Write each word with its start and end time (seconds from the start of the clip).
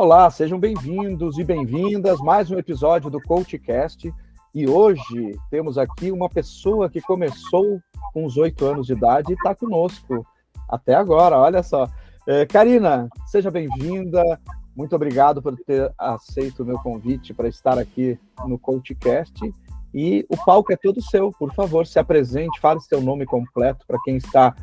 Olá, 0.00 0.30
sejam 0.30 0.60
bem-vindos 0.60 1.38
e 1.38 1.44
bem-vindas 1.44 2.20
mais 2.20 2.52
um 2.52 2.56
episódio 2.56 3.10
do 3.10 3.20
CoachCast. 3.20 4.14
E 4.54 4.68
hoje 4.68 5.36
temos 5.50 5.76
aqui 5.76 6.12
uma 6.12 6.28
pessoa 6.28 6.88
que 6.88 7.00
começou 7.00 7.80
com 8.12 8.24
os 8.24 8.36
oito 8.36 8.64
anos 8.64 8.86
de 8.86 8.92
idade 8.92 9.32
e 9.32 9.34
está 9.34 9.56
conosco 9.56 10.24
até 10.68 10.94
agora, 10.94 11.36
olha 11.36 11.64
só. 11.64 11.88
É, 12.28 12.46
Karina, 12.46 13.08
seja 13.26 13.50
bem-vinda. 13.50 14.22
Muito 14.76 14.94
obrigado 14.94 15.42
por 15.42 15.56
ter 15.66 15.92
aceito 15.98 16.62
o 16.62 16.66
meu 16.66 16.78
convite 16.78 17.34
para 17.34 17.48
estar 17.48 17.76
aqui 17.76 18.16
no 18.46 18.56
CoachCast. 18.56 19.52
E 19.92 20.24
o 20.28 20.36
palco 20.44 20.72
é 20.72 20.76
todo 20.76 21.02
seu. 21.02 21.32
Por 21.32 21.52
favor, 21.52 21.84
se 21.84 21.98
apresente, 21.98 22.60
fale 22.60 22.78
seu 22.82 23.00
nome 23.00 23.26
completo 23.26 23.84
para 23.84 23.98
quem 24.04 24.16
está 24.16 24.54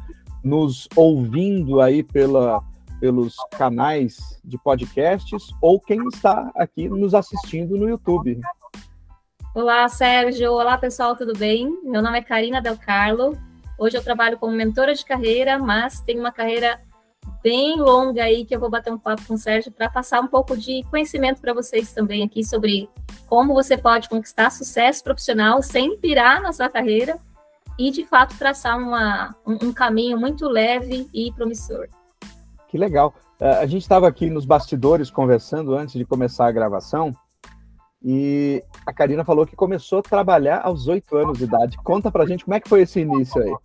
nos 0.42 0.88
ouvindo 0.96 1.82
aí 1.82 2.04
pela, 2.04 2.64
pelos 2.99 3.35
canais 3.58 4.40
de 4.44 4.58
podcasts 4.58 5.44
ou 5.62 5.80
quem 5.80 6.08
está 6.08 6.52
aqui 6.55 6.88
nos 6.90 7.13
assistindo 7.13 7.77
no 7.77 7.90
YouTube. 7.90 8.40
Olá, 9.54 9.88
Sérgio. 9.88 10.52
Olá, 10.52 10.77
pessoal, 10.77 11.16
tudo 11.16 11.38
bem? 11.38 11.80
Meu 11.84 12.02
nome 12.02 12.18
é 12.18 12.21
Karina 12.21 12.62
Del 12.62 12.77
Carlo. 12.77 13.38
Hoje 13.77 13.98
eu 13.98 14.04
trabalho 14.04 14.38
como 14.38 14.54
mentora 14.54 14.94
de 14.94 15.05
carreira, 15.05 15.58
mas 15.58 16.02
tenho 16.02 16.20
uma 16.20 16.31
carreira 16.31 16.81
bem 17.41 17.77
longa 17.77 18.23
aí 18.23 18.45
que 18.45 18.55
eu 18.55 18.59
vou 18.59 18.70
bater 18.70 18.91
um 18.91 18.98
papo 18.98 19.23
com 19.27 19.35
o 19.35 19.38
Sérgio 19.38 19.71
para 19.71 19.90
passar 19.90 20.20
um 20.20 20.27
pouco 20.27 20.57
de 20.57 20.84
conhecimento 20.90 21.41
para 21.41 21.54
vocês 21.54 21.93
também 21.93 22.23
aqui 22.23 22.43
sobre 22.43 22.90
como 23.27 23.54
você 23.54 23.77
pode 23.77 24.09
conquistar 24.09 24.49
sucesso 24.49 25.04
profissional 25.04 25.62
sem 25.62 25.98
pirar 25.98 26.41
na 26.41 26.52
sua 26.52 26.70
carreira 26.70 27.18
e 27.77 27.91
de 27.91 28.05
fato 28.05 28.38
traçar 28.38 28.77
uma, 28.77 29.35
um, 29.46 29.68
um 29.68 29.73
caminho 29.73 30.20
muito 30.20 30.48
leve 30.48 31.07
e 31.13 31.32
promissor. 31.34 31.87
Que 32.76 32.79
legal. 32.79 33.15
Uh, 33.40 33.62
a 33.62 33.65
gente 33.65 33.84
estava 33.84 34.05
aqui 34.05 34.29
nos 34.29 34.43
bastidores 34.43 35.09
conversando 35.09 35.73
antes 35.73 35.95
de 35.95 36.04
começar 36.04 36.45
a 36.45 36.51
gravação 36.51 37.15
e 38.04 38.62
a 38.85 38.91
Karina 38.91 39.23
falou 39.23 39.48
que 39.48 39.55
começou 39.55 39.99
a 39.99 40.01
trabalhar 40.01 40.59
aos 40.62 40.85
oito 40.90 41.15
anos 41.15 41.37
de 41.37 41.46
idade. 41.46 41.77
Conta 41.77 42.12
pra 42.12 42.26
gente 42.26 42.43
como 42.43 42.53
é 42.53 42.59
que 42.59 42.68
foi 42.68 42.81
esse 42.81 42.99
início 42.99 43.41
aí. 43.41 43.55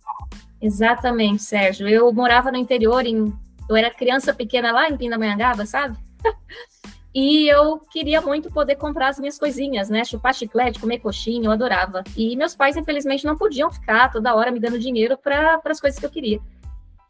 Exatamente, 0.61 1.43
Sérgio. 1.43 1.89
Eu 1.89 2.13
morava 2.13 2.53
no 2.53 2.57
interior, 2.57 3.05
em... 3.05 3.33
eu 3.67 3.75
era 3.75 3.91
criança 3.91 4.33
pequena 4.33 4.71
lá 4.71 4.87
em 4.87 4.95
Pindamonhangaba, 4.95 5.65
sabe? 5.65 5.97
e 7.13 7.49
eu 7.49 7.79
queria 7.91 8.21
muito 8.21 8.49
poder 8.49 8.77
comprar 8.77 9.09
as 9.09 9.19
minhas 9.19 9.37
coisinhas, 9.37 9.89
né? 9.89 10.05
Chupar 10.05 10.33
chiclete, 10.33 10.79
comer 10.79 10.99
coxinha, 10.99 11.47
eu 11.47 11.51
adorava. 11.51 12.01
E 12.15 12.33
meus 12.37 12.55
pais, 12.55 12.77
infelizmente, 12.77 13.25
não 13.25 13.35
podiam 13.37 13.69
ficar 13.69 14.09
toda 14.09 14.33
hora 14.33 14.51
me 14.51 14.59
dando 14.61 14.79
dinheiro 14.79 15.17
para 15.17 15.59
as 15.65 15.81
coisas 15.81 15.99
que 15.99 16.05
eu 16.05 16.09
queria. 16.09 16.39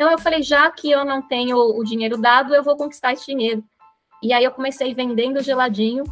Então 0.01 0.11
eu 0.11 0.17
falei, 0.17 0.41
já 0.41 0.67
que 0.71 0.89
eu 0.89 1.05
não 1.05 1.21
tenho 1.21 1.55
o 1.55 1.83
dinheiro 1.83 2.17
dado, 2.17 2.55
eu 2.55 2.63
vou 2.63 2.75
conquistar 2.75 3.13
esse 3.13 3.23
dinheiro. 3.27 3.63
E 4.23 4.33
aí 4.33 4.43
eu 4.43 4.49
comecei 4.49 4.95
vendendo 4.95 5.43
geladinho 5.43 6.03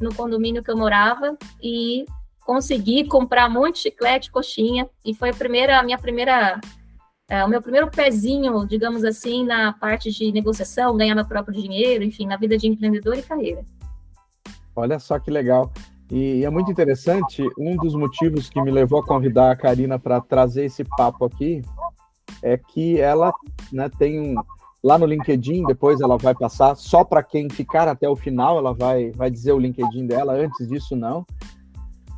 no 0.00 0.14
condomínio 0.14 0.62
que 0.62 0.70
eu 0.70 0.76
morava 0.76 1.36
e 1.60 2.06
consegui 2.46 3.04
comprar 3.08 3.50
muito 3.50 3.80
chiclete, 3.80 4.30
coxinha, 4.30 4.88
e 5.04 5.12
foi 5.12 5.30
a 5.30 5.34
primeira, 5.34 5.80
a 5.80 5.82
minha 5.82 5.98
primeira, 5.98 6.60
é, 7.28 7.44
o 7.44 7.48
meu 7.48 7.60
primeiro 7.60 7.90
pezinho, 7.90 8.64
digamos 8.64 9.02
assim, 9.04 9.44
na 9.44 9.72
parte 9.72 10.12
de 10.12 10.30
negociação, 10.30 10.96
ganhar 10.96 11.16
meu 11.16 11.26
próprio 11.26 11.60
dinheiro, 11.60 12.04
enfim, 12.04 12.28
na 12.28 12.36
vida 12.36 12.56
de 12.56 12.68
empreendedor 12.68 13.18
e 13.18 13.22
carreira. 13.22 13.64
Olha 14.76 15.00
só 15.00 15.18
que 15.18 15.32
legal. 15.32 15.72
E 16.08 16.44
é 16.44 16.50
muito 16.50 16.70
interessante, 16.70 17.42
um 17.58 17.76
dos 17.76 17.96
motivos 17.96 18.48
que 18.48 18.62
me 18.62 18.70
levou 18.70 19.00
a 19.00 19.04
convidar 19.04 19.50
a 19.50 19.56
Karina 19.56 19.98
para 19.98 20.20
trazer 20.20 20.66
esse 20.66 20.84
papo 20.84 21.24
aqui 21.24 21.60
é 22.42 22.56
que 22.56 23.00
ela 23.00 23.32
né, 23.72 23.88
tem 23.98 24.20
um, 24.20 24.34
lá 24.82 24.98
no 24.98 25.06
LinkedIn, 25.06 25.64
depois 25.64 26.00
ela 26.00 26.18
vai 26.18 26.34
passar 26.34 26.74
só 26.74 27.04
para 27.04 27.22
quem 27.22 27.48
ficar 27.48 27.86
até 27.86 28.08
o 28.08 28.16
final, 28.16 28.58
ela 28.58 28.74
vai, 28.74 29.10
vai 29.12 29.30
dizer 29.30 29.52
o 29.52 29.58
LinkedIn 29.58 30.06
dela, 30.06 30.34
antes 30.34 30.66
disso 30.68 30.96
não. 30.96 31.24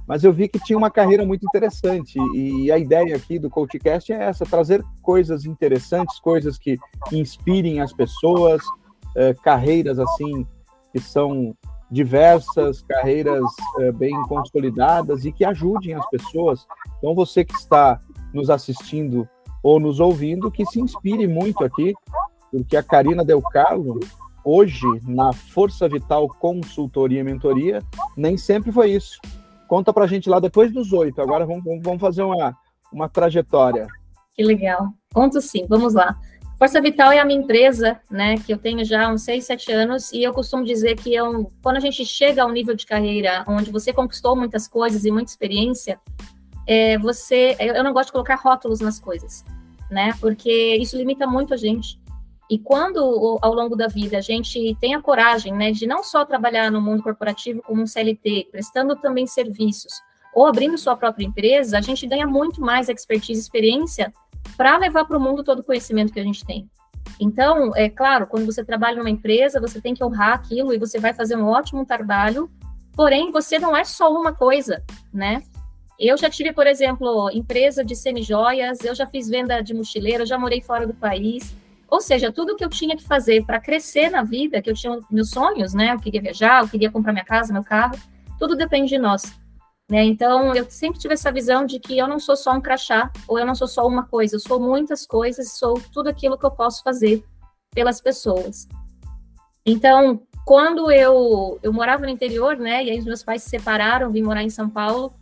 Mas 0.06 0.22
eu 0.22 0.32
vi 0.32 0.48
que 0.48 0.58
tinha 0.58 0.76
uma 0.76 0.90
carreira 0.90 1.24
muito 1.24 1.46
interessante 1.46 2.18
e 2.34 2.70
a 2.70 2.78
ideia 2.78 3.16
aqui 3.16 3.38
do 3.38 3.48
CoachCast 3.48 4.12
é 4.12 4.24
essa, 4.24 4.44
trazer 4.44 4.84
coisas 5.02 5.46
interessantes, 5.46 6.18
coisas 6.20 6.58
que 6.58 6.78
inspirem 7.10 7.80
as 7.80 7.92
pessoas, 7.92 8.62
eh, 9.16 9.34
carreiras 9.42 9.98
assim 9.98 10.46
que 10.92 11.00
são 11.00 11.56
diversas, 11.90 12.82
carreiras 12.82 13.44
eh, 13.80 13.92
bem 13.92 14.14
consolidadas 14.28 15.24
e 15.24 15.32
que 15.32 15.44
ajudem 15.44 15.94
as 15.94 16.06
pessoas. 16.10 16.66
Então 16.98 17.14
você 17.14 17.42
que 17.42 17.54
está 17.54 17.98
nos 18.32 18.50
assistindo 18.50 19.26
ou 19.64 19.80
nos 19.80 19.98
ouvindo, 19.98 20.50
que 20.50 20.64
se 20.66 20.78
inspire 20.78 21.26
muito 21.26 21.64
aqui 21.64 21.94
porque 22.50 22.76
a 22.76 22.82
Karina 22.84 23.24
Del 23.24 23.42
Carlo, 23.42 23.98
hoje, 24.44 24.86
na 25.02 25.32
Força 25.32 25.88
Vital 25.88 26.28
Consultoria 26.28 27.18
e 27.18 27.24
Mentoria, 27.24 27.82
nem 28.16 28.36
sempre 28.36 28.70
foi 28.70 28.92
isso. 28.92 29.18
Conta 29.66 29.92
pra 29.92 30.06
gente 30.06 30.28
lá 30.28 30.38
depois 30.38 30.72
dos 30.72 30.92
oito, 30.92 31.20
agora 31.20 31.44
vamos, 31.44 31.64
vamos 31.82 32.00
fazer 32.00 32.22
uma, 32.22 32.56
uma 32.92 33.08
trajetória. 33.08 33.88
Que 34.36 34.44
legal. 34.44 34.88
Conto 35.12 35.40
sim, 35.40 35.66
vamos 35.68 35.94
lá. 35.94 36.16
Força 36.56 36.80
Vital 36.80 37.10
é 37.10 37.18
a 37.18 37.24
minha 37.24 37.40
empresa, 37.40 38.00
né, 38.08 38.36
que 38.36 38.52
eu 38.52 38.58
tenho 38.58 38.84
já 38.84 39.10
uns 39.12 39.22
seis, 39.22 39.44
sete 39.44 39.72
anos, 39.72 40.12
e 40.12 40.22
eu 40.22 40.32
costumo 40.32 40.64
dizer 40.64 40.94
que 40.94 41.12
eu, 41.12 41.50
quando 41.60 41.78
a 41.78 41.80
gente 41.80 42.04
chega 42.04 42.44
a 42.44 42.46
um 42.46 42.52
nível 42.52 42.76
de 42.76 42.86
carreira 42.86 43.44
onde 43.48 43.72
você 43.72 43.92
conquistou 43.92 44.36
muitas 44.36 44.68
coisas 44.68 45.04
e 45.04 45.10
muita 45.10 45.32
experiência, 45.32 45.98
é, 46.66 46.98
você, 46.98 47.56
eu 47.58 47.84
não 47.84 47.92
gosto 47.92 48.06
de 48.06 48.12
colocar 48.12 48.36
rótulos 48.36 48.80
nas 48.80 48.98
coisas, 48.98 49.44
né, 49.90 50.14
porque 50.20 50.76
isso 50.76 50.96
limita 50.96 51.26
muito 51.26 51.54
a 51.54 51.56
gente. 51.56 51.98
E 52.50 52.58
quando, 52.58 53.00
ao 53.40 53.54
longo 53.54 53.74
da 53.74 53.86
vida, 53.86 54.18
a 54.18 54.20
gente 54.20 54.76
tem 54.78 54.94
a 54.94 55.00
coragem 55.00 55.52
né, 55.52 55.72
de 55.72 55.86
não 55.86 56.02
só 56.02 56.24
trabalhar 56.24 56.70
no 56.70 56.80
mundo 56.80 57.02
corporativo 57.02 57.62
como 57.62 57.82
um 57.82 57.86
CLT, 57.86 58.48
prestando 58.52 58.94
também 58.96 59.26
serviços, 59.26 59.92
ou 60.34 60.46
abrindo 60.46 60.76
sua 60.76 60.96
própria 60.96 61.24
empresa, 61.24 61.78
a 61.78 61.80
gente 61.80 62.06
ganha 62.06 62.26
muito 62.26 62.60
mais 62.60 62.88
expertise 62.88 63.40
e 63.40 63.42
experiência 63.42 64.12
para 64.56 64.76
levar 64.76 65.04
para 65.06 65.16
o 65.16 65.20
mundo 65.20 65.42
todo 65.42 65.60
o 65.60 65.64
conhecimento 65.64 66.12
que 66.12 66.20
a 66.20 66.24
gente 66.24 66.44
tem. 66.44 66.68
Então, 67.20 67.74
é 67.76 67.88
claro, 67.88 68.26
quando 68.26 68.44
você 68.44 68.64
trabalha 68.64 68.98
numa 68.98 69.10
empresa, 69.10 69.60
você 69.60 69.80
tem 69.80 69.94
que 69.94 70.02
honrar 70.02 70.34
aquilo 70.34 70.74
e 70.74 70.78
você 70.78 70.98
vai 70.98 71.14
fazer 71.14 71.36
um 71.36 71.46
ótimo 71.46 71.86
trabalho, 71.86 72.50
porém, 72.92 73.30
você 73.30 73.58
não 73.58 73.76
é 73.76 73.84
só 73.84 74.12
uma 74.12 74.34
coisa, 74.34 74.82
né? 75.12 75.42
Eu 75.98 76.16
já 76.16 76.28
tive, 76.28 76.52
por 76.52 76.66
exemplo, 76.66 77.30
empresa 77.32 77.84
de 77.84 77.94
semijoias, 77.94 78.84
eu 78.84 78.94
já 78.94 79.06
fiz 79.06 79.28
venda 79.28 79.60
de 79.60 79.72
mochileiro, 79.72 80.22
eu 80.22 80.26
já 80.26 80.38
morei 80.38 80.60
fora 80.60 80.86
do 80.86 80.94
país, 80.94 81.54
ou 81.88 82.00
seja, 82.00 82.32
tudo 82.32 82.56
que 82.56 82.64
eu 82.64 82.68
tinha 82.68 82.96
que 82.96 83.04
fazer 83.04 83.44
para 83.44 83.60
crescer 83.60 84.10
na 84.10 84.22
vida, 84.22 84.60
que 84.60 84.68
eu 84.68 84.74
tinha 84.74 84.98
meus 85.10 85.30
sonhos, 85.30 85.72
né? 85.72 85.92
Eu 85.92 86.00
queria 86.00 86.20
viajar, 86.20 86.62
eu 86.62 86.68
queria 86.68 86.90
comprar 86.90 87.12
minha 87.12 87.24
casa, 87.24 87.52
meu 87.52 87.62
carro, 87.62 87.96
tudo 88.38 88.56
depende 88.56 88.88
de 88.88 88.98
nós. 88.98 89.22
Né? 89.88 90.02
Então, 90.02 90.54
eu 90.54 90.68
sempre 90.70 90.98
tive 90.98 91.14
essa 91.14 91.30
visão 91.30 91.66
de 91.66 91.78
que 91.78 91.96
eu 91.96 92.08
não 92.08 92.18
sou 92.18 92.36
só 92.36 92.52
um 92.52 92.60
crachá, 92.60 93.12
ou 93.28 93.38
eu 93.38 93.46
não 93.46 93.54
sou 93.54 93.68
só 93.68 93.86
uma 93.86 94.06
coisa, 94.06 94.36
eu 94.36 94.40
sou 94.40 94.58
muitas 94.58 95.06
coisas, 95.06 95.52
sou 95.52 95.80
tudo 95.92 96.08
aquilo 96.08 96.38
que 96.38 96.46
eu 96.46 96.50
posso 96.50 96.82
fazer 96.82 97.22
pelas 97.74 98.00
pessoas. 98.00 98.66
Então, 99.64 100.22
quando 100.44 100.90
eu, 100.90 101.58
eu 101.62 101.72
morava 101.72 102.02
no 102.02 102.08
interior, 102.08 102.56
né, 102.56 102.84
e 102.84 102.90
aí 102.90 102.98
os 102.98 103.04
meus 103.04 103.22
pais 103.22 103.42
se 103.42 103.50
separaram, 103.50 104.10
vim 104.10 104.22
morar 104.22 104.42
em 104.42 104.50
São 104.50 104.68
Paulo, 104.68 105.14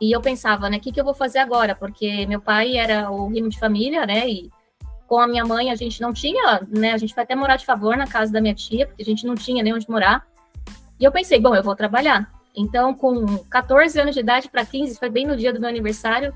e 0.00 0.12
eu 0.12 0.20
pensava, 0.20 0.70
né, 0.70 0.76
o 0.76 0.80
que, 0.80 0.92
que 0.92 1.00
eu 1.00 1.04
vou 1.04 1.14
fazer 1.14 1.38
agora? 1.38 1.74
Porque 1.74 2.26
meu 2.26 2.40
pai 2.40 2.76
era 2.76 3.10
o 3.10 3.28
rimo 3.28 3.48
de 3.48 3.58
família, 3.58 4.06
né, 4.06 4.28
e 4.28 4.50
com 5.08 5.18
a 5.18 5.26
minha 5.26 5.44
mãe, 5.44 5.70
a 5.70 5.74
gente 5.74 6.02
não 6.02 6.12
tinha, 6.12 6.60
né? 6.68 6.92
A 6.92 6.98
gente 6.98 7.14
foi 7.14 7.22
até 7.22 7.34
morar 7.34 7.56
de 7.56 7.64
favor 7.64 7.96
na 7.96 8.06
casa 8.06 8.30
da 8.30 8.42
minha 8.42 8.54
tia, 8.54 8.86
porque 8.86 9.02
a 9.02 9.04
gente 9.04 9.26
não 9.26 9.34
tinha 9.34 9.62
nem 9.62 9.72
onde 9.72 9.88
morar. 9.88 10.26
E 11.00 11.04
eu 11.04 11.10
pensei, 11.10 11.40
bom, 11.40 11.56
eu 11.56 11.62
vou 11.62 11.74
trabalhar. 11.74 12.30
Então, 12.54 12.92
com 12.92 13.38
14 13.44 13.98
anos 13.98 14.14
de 14.14 14.20
idade 14.20 14.50
para 14.50 14.66
15, 14.66 14.98
foi 14.98 15.08
bem 15.08 15.26
no 15.26 15.34
dia 15.34 15.50
do 15.50 15.58
meu 15.58 15.68
aniversário, 15.68 16.34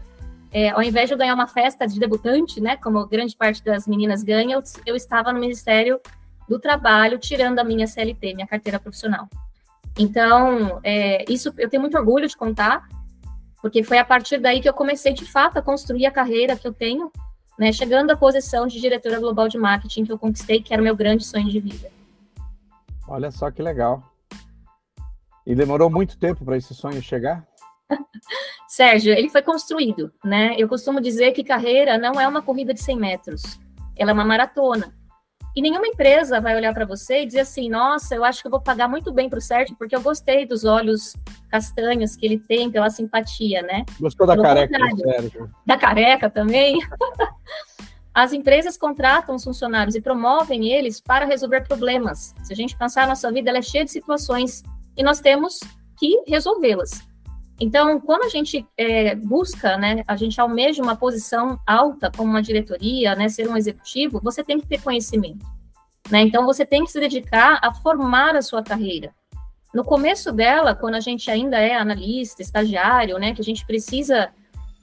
é, 0.50 0.70
ao 0.70 0.82
invés 0.82 1.08
de 1.08 1.14
eu 1.14 1.18
ganhar 1.18 1.34
uma 1.34 1.46
festa 1.46 1.86
de 1.86 1.98
debutante, 1.98 2.60
né, 2.60 2.76
como 2.76 3.06
grande 3.06 3.36
parte 3.36 3.62
das 3.64 3.86
meninas 3.86 4.22
ganha, 4.22 4.58
eu, 4.86 4.96
estava 4.96 5.32
no 5.32 5.40
Ministério 5.40 6.00
do 6.48 6.58
Trabalho, 6.58 7.18
tirando 7.18 7.58
a 7.58 7.64
minha 7.64 7.86
CLT, 7.86 8.34
minha 8.34 8.46
carteira 8.46 8.78
profissional. 8.78 9.28
Então, 9.98 10.80
é, 10.82 11.24
isso 11.30 11.52
eu 11.58 11.68
tenho 11.68 11.80
muito 11.80 11.96
orgulho 11.98 12.28
de 12.28 12.36
contar, 12.36 12.86
porque 13.62 13.82
foi 13.82 13.96
a 13.96 14.04
partir 14.04 14.38
daí 14.38 14.60
que 14.60 14.68
eu 14.68 14.74
comecei, 14.74 15.14
de 15.14 15.24
fato, 15.24 15.56
a 15.56 15.62
construir 15.62 16.04
a 16.04 16.10
carreira 16.10 16.56
que 16.56 16.66
eu 16.66 16.74
tenho 16.74 17.10
né, 17.58 17.72
chegando 17.72 18.10
à 18.10 18.16
posição 18.16 18.66
de 18.66 18.80
diretora 18.80 19.20
global 19.20 19.48
de 19.48 19.58
marketing 19.58 20.04
que 20.04 20.12
eu 20.12 20.18
conquistei, 20.18 20.60
que 20.60 20.72
era 20.72 20.82
o 20.82 20.84
meu 20.84 20.96
grande 20.96 21.24
sonho 21.24 21.48
de 21.48 21.60
vida. 21.60 21.90
Olha 23.06 23.30
só 23.30 23.50
que 23.50 23.62
legal. 23.62 24.02
E 25.46 25.54
demorou 25.54 25.90
muito 25.90 26.18
tempo 26.18 26.44
para 26.44 26.56
esse 26.56 26.74
sonho 26.74 27.02
chegar? 27.02 27.46
Sérgio, 28.68 29.12
ele 29.12 29.28
foi 29.28 29.42
construído, 29.42 30.12
né? 30.24 30.54
Eu 30.56 30.68
costumo 30.68 31.00
dizer 31.00 31.32
que 31.32 31.44
carreira 31.44 31.98
não 31.98 32.20
é 32.20 32.26
uma 32.26 32.42
corrida 32.42 32.72
de 32.72 32.80
100 32.80 32.96
metros, 32.96 33.60
ela 33.96 34.10
é 34.10 34.14
uma 34.14 34.24
maratona. 34.24 34.94
E 35.54 35.60
nenhuma 35.60 35.86
empresa 35.86 36.40
vai 36.40 36.56
olhar 36.56 36.72
para 36.72 36.86
você 36.86 37.22
e 37.22 37.26
dizer 37.26 37.40
assim: 37.40 37.68
nossa, 37.68 38.14
eu 38.14 38.24
acho 38.24 38.40
que 38.40 38.46
eu 38.46 38.50
vou 38.50 38.60
pagar 38.60 38.88
muito 38.88 39.12
bem 39.12 39.28
para 39.28 39.38
o 39.38 39.42
Sérgio, 39.42 39.76
porque 39.76 39.94
eu 39.94 40.00
gostei 40.00 40.46
dos 40.46 40.64
olhos 40.64 41.14
castanhos 41.50 42.16
que 42.16 42.24
ele 42.24 42.38
tem, 42.38 42.70
pela 42.70 42.88
simpatia, 42.88 43.62
né? 43.62 43.84
Gostou 44.00 44.26
da 44.26 44.34
Pelo 44.34 44.44
careca, 44.44 44.78
Sérgio? 44.96 45.50
Da 45.66 45.76
careca 45.76 46.30
também. 46.30 46.78
As 48.14 48.32
empresas 48.32 48.76
contratam 48.76 49.34
os 49.34 49.44
funcionários 49.44 49.94
e 49.94 50.00
promovem 50.00 50.70
eles 50.70 51.00
para 51.00 51.24
resolver 51.24 51.62
problemas. 51.62 52.34
Se 52.42 52.52
a 52.52 52.56
gente 52.56 52.76
pensar, 52.76 53.04
a 53.04 53.06
nossa 53.06 53.32
vida 53.32 53.48
ela 53.48 53.58
é 53.58 53.62
cheia 53.62 53.86
de 53.86 53.90
situações 53.90 54.62
e 54.94 55.02
nós 55.02 55.20
temos 55.20 55.60
que 55.98 56.22
resolvê-las. 56.26 57.11
Então, 57.60 58.00
quando 58.00 58.24
a 58.24 58.28
gente 58.28 58.66
é, 58.76 59.14
busca, 59.14 59.76
né, 59.76 60.02
a 60.06 60.16
gente 60.16 60.40
almeja 60.40 60.82
uma 60.82 60.96
posição 60.96 61.58
alta 61.66 62.10
como 62.10 62.30
uma 62.30 62.42
diretoria, 62.42 63.14
né, 63.14 63.28
ser 63.28 63.48
um 63.48 63.56
executivo, 63.56 64.20
você 64.22 64.42
tem 64.42 64.58
que 64.58 64.66
ter 64.66 64.80
conhecimento. 64.80 65.46
Né? 66.10 66.22
Então, 66.22 66.44
você 66.44 66.66
tem 66.66 66.84
que 66.84 66.90
se 66.90 66.98
dedicar 66.98 67.58
a 67.62 67.72
formar 67.72 68.34
a 68.34 68.42
sua 68.42 68.62
carreira. 68.62 69.14
No 69.72 69.84
começo 69.84 70.30
dela, 70.32 70.74
quando 70.74 70.96
a 70.96 71.00
gente 71.00 71.30
ainda 71.30 71.58
é 71.58 71.74
analista, 71.74 72.42
estagiário, 72.42 73.18
né, 73.18 73.34
que 73.34 73.40
a 73.40 73.44
gente 73.44 73.64
precisa 73.64 74.30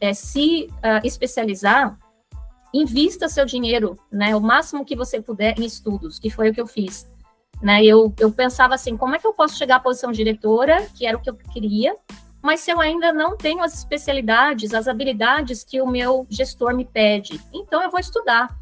é, 0.02 0.14
se 0.14 0.68
uh, 0.78 1.06
especializar, 1.06 1.98
invista 2.74 3.28
seu 3.28 3.46
dinheiro, 3.46 4.00
né, 4.12 4.36
o 4.36 4.42
máximo 4.42 4.86
que 4.86 4.96
você 4.96 5.22
puder 5.22 5.60
em 5.60 5.66
estudos, 5.66 6.18
que 6.18 6.30
foi 6.30 6.50
o 6.50 6.54
que 6.54 6.62
eu 6.62 6.66
fiz. 6.66 7.08
Né, 7.62 7.84
eu, 7.84 8.14
eu 8.18 8.32
pensava 8.32 8.74
assim, 8.74 8.98
como 8.98 9.16
é 9.16 9.20
que 9.20 9.28
eu 9.28 9.34
posso 9.34 9.58
chegar 9.58 9.76
à 9.76 9.80
posição 9.80 10.12
diretora, 10.12 10.88
que 10.96 11.06
era 11.06 11.18
o 11.18 11.22
que 11.22 11.30
eu 11.30 11.36
queria, 11.36 11.94
mas 12.42 12.62
se 12.62 12.72
eu 12.72 12.80
ainda 12.80 13.12
não 13.12 13.36
tenho 13.36 13.62
as 13.62 13.74
especialidades, 13.74 14.74
as 14.74 14.88
habilidades 14.88 15.64
que 15.64 15.82
o 15.82 15.88
meu 15.88 16.26
gestor 16.30 16.74
me 16.74 16.86
pede, 16.86 17.40
então 17.54 17.84
eu 17.84 17.92
vou 17.92 18.00
estudar. 18.00 18.56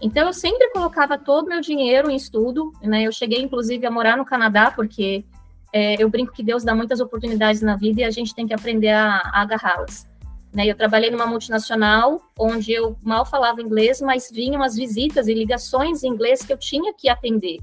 Então 0.00 0.26
eu 0.26 0.32
sempre 0.32 0.68
colocava 0.70 1.16
todo 1.16 1.46
o 1.46 1.48
meu 1.48 1.60
dinheiro 1.60 2.10
em 2.10 2.16
estudo, 2.16 2.72
né? 2.82 3.02
Eu 3.02 3.12
cheguei 3.12 3.40
inclusive 3.40 3.86
a 3.86 3.90
morar 3.90 4.16
no 4.16 4.24
Canadá 4.24 4.72
porque 4.72 5.24
é, 5.72 6.02
eu 6.02 6.10
brinco 6.10 6.32
que 6.32 6.42
Deus 6.42 6.64
dá 6.64 6.74
muitas 6.74 7.00
oportunidades 7.00 7.62
na 7.62 7.76
vida 7.76 8.00
e 8.00 8.04
a 8.04 8.10
gente 8.10 8.34
tem 8.34 8.46
que 8.46 8.52
aprender 8.52 8.90
a, 8.90 9.18
a 9.18 9.42
agarrá-las. 9.42 10.06
Né? 10.52 10.66
Eu 10.66 10.74
trabalhei 10.74 11.10
numa 11.10 11.26
multinacional 11.26 12.20
onde 12.38 12.72
eu 12.72 12.96
mal 13.02 13.24
falava 13.24 13.62
inglês, 13.62 14.00
mas 14.00 14.28
vinham 14.30 14.62
as 14.62 14.76
visitas 14.76 15.28
e 15.28 15.34
ligações 15.34 16.02
em 16.02 16.08
inglês 16.08 16.42
que 16.42 16.52
eu 16.52 16.58
tinha 16.58 16.92
que 16.92 17.08
atender. 17.08 17.58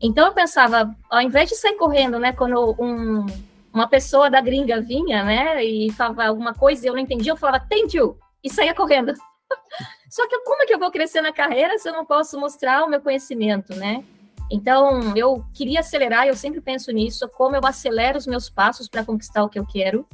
Então 0.00 0.26
eu 0.26 0.32
pensava, 0.32 0.94
ao 1.10 1.20
invés 1.20 1.48
de 1.48 1.56
sair 1.56 1.76
correndo, 1.76 2.18
né, 2.18 2.32
quando 2.32 2.74
um, 2.78 3.26
uma 3.72 3.88
pessoa 3.88 4.30
da 4.30 4.40
gringa 4.40 4.80
vinha, 4.80 5.22
né, 5.22 5.64
e 5.64 5.90
falava 5.92 6.26
alguma 6.26 6.54
coisa 6.54 6.84
e 6.84 6.88
eu 6.88 6.94
não 6.94 7.00
entendia, 7.00 7.32
eu 7.32 7.36
falava 7.36 7.64
thank 7.68 7.96
you 7.96 8.18
e 8.42 8.50
saía 8.50 8.74
correndo. 8.74 9.12
Só 10.10 10.26
que 10.28 10.38
como 10.40 10.62
é 10.62 10.66
que 10.66 10.74
eu 10.74 10.78
vou 10.78 10.90
crescer 10.90 11.20
na 11.20 11.32
carreira 11.32 11.78
se 11.78 11.88
eu 11.88 11.92
não 11.92 12.04
posso 12.04 12.38
mostrar 12.38 12.84
o 12.84 12.88
meu 12.88 13.00
conhecimento, 13.00 13.74
né? 13.74 14.04
Então, 14.50 15.14
eu 15.14 15.44
queria 15.52 15.80
acelerar, 15.80 16.26
eu 16.26 16.34
sempre 16.34 16.60
penso 16.60 16.90
nisso, 16.90 17.28
como 17.36 17.54
eu 17.54 17.60
acelero 17.64 18.16
os 18.16 18.26
meus 18.26 18.48
passos 18.48 18.88
para 18.88 19.04
conquistar 19.04 19.44
o 19.44 19.48
que 19.48 19.58
eu 19.58 19.66
quero. 19.66 20.06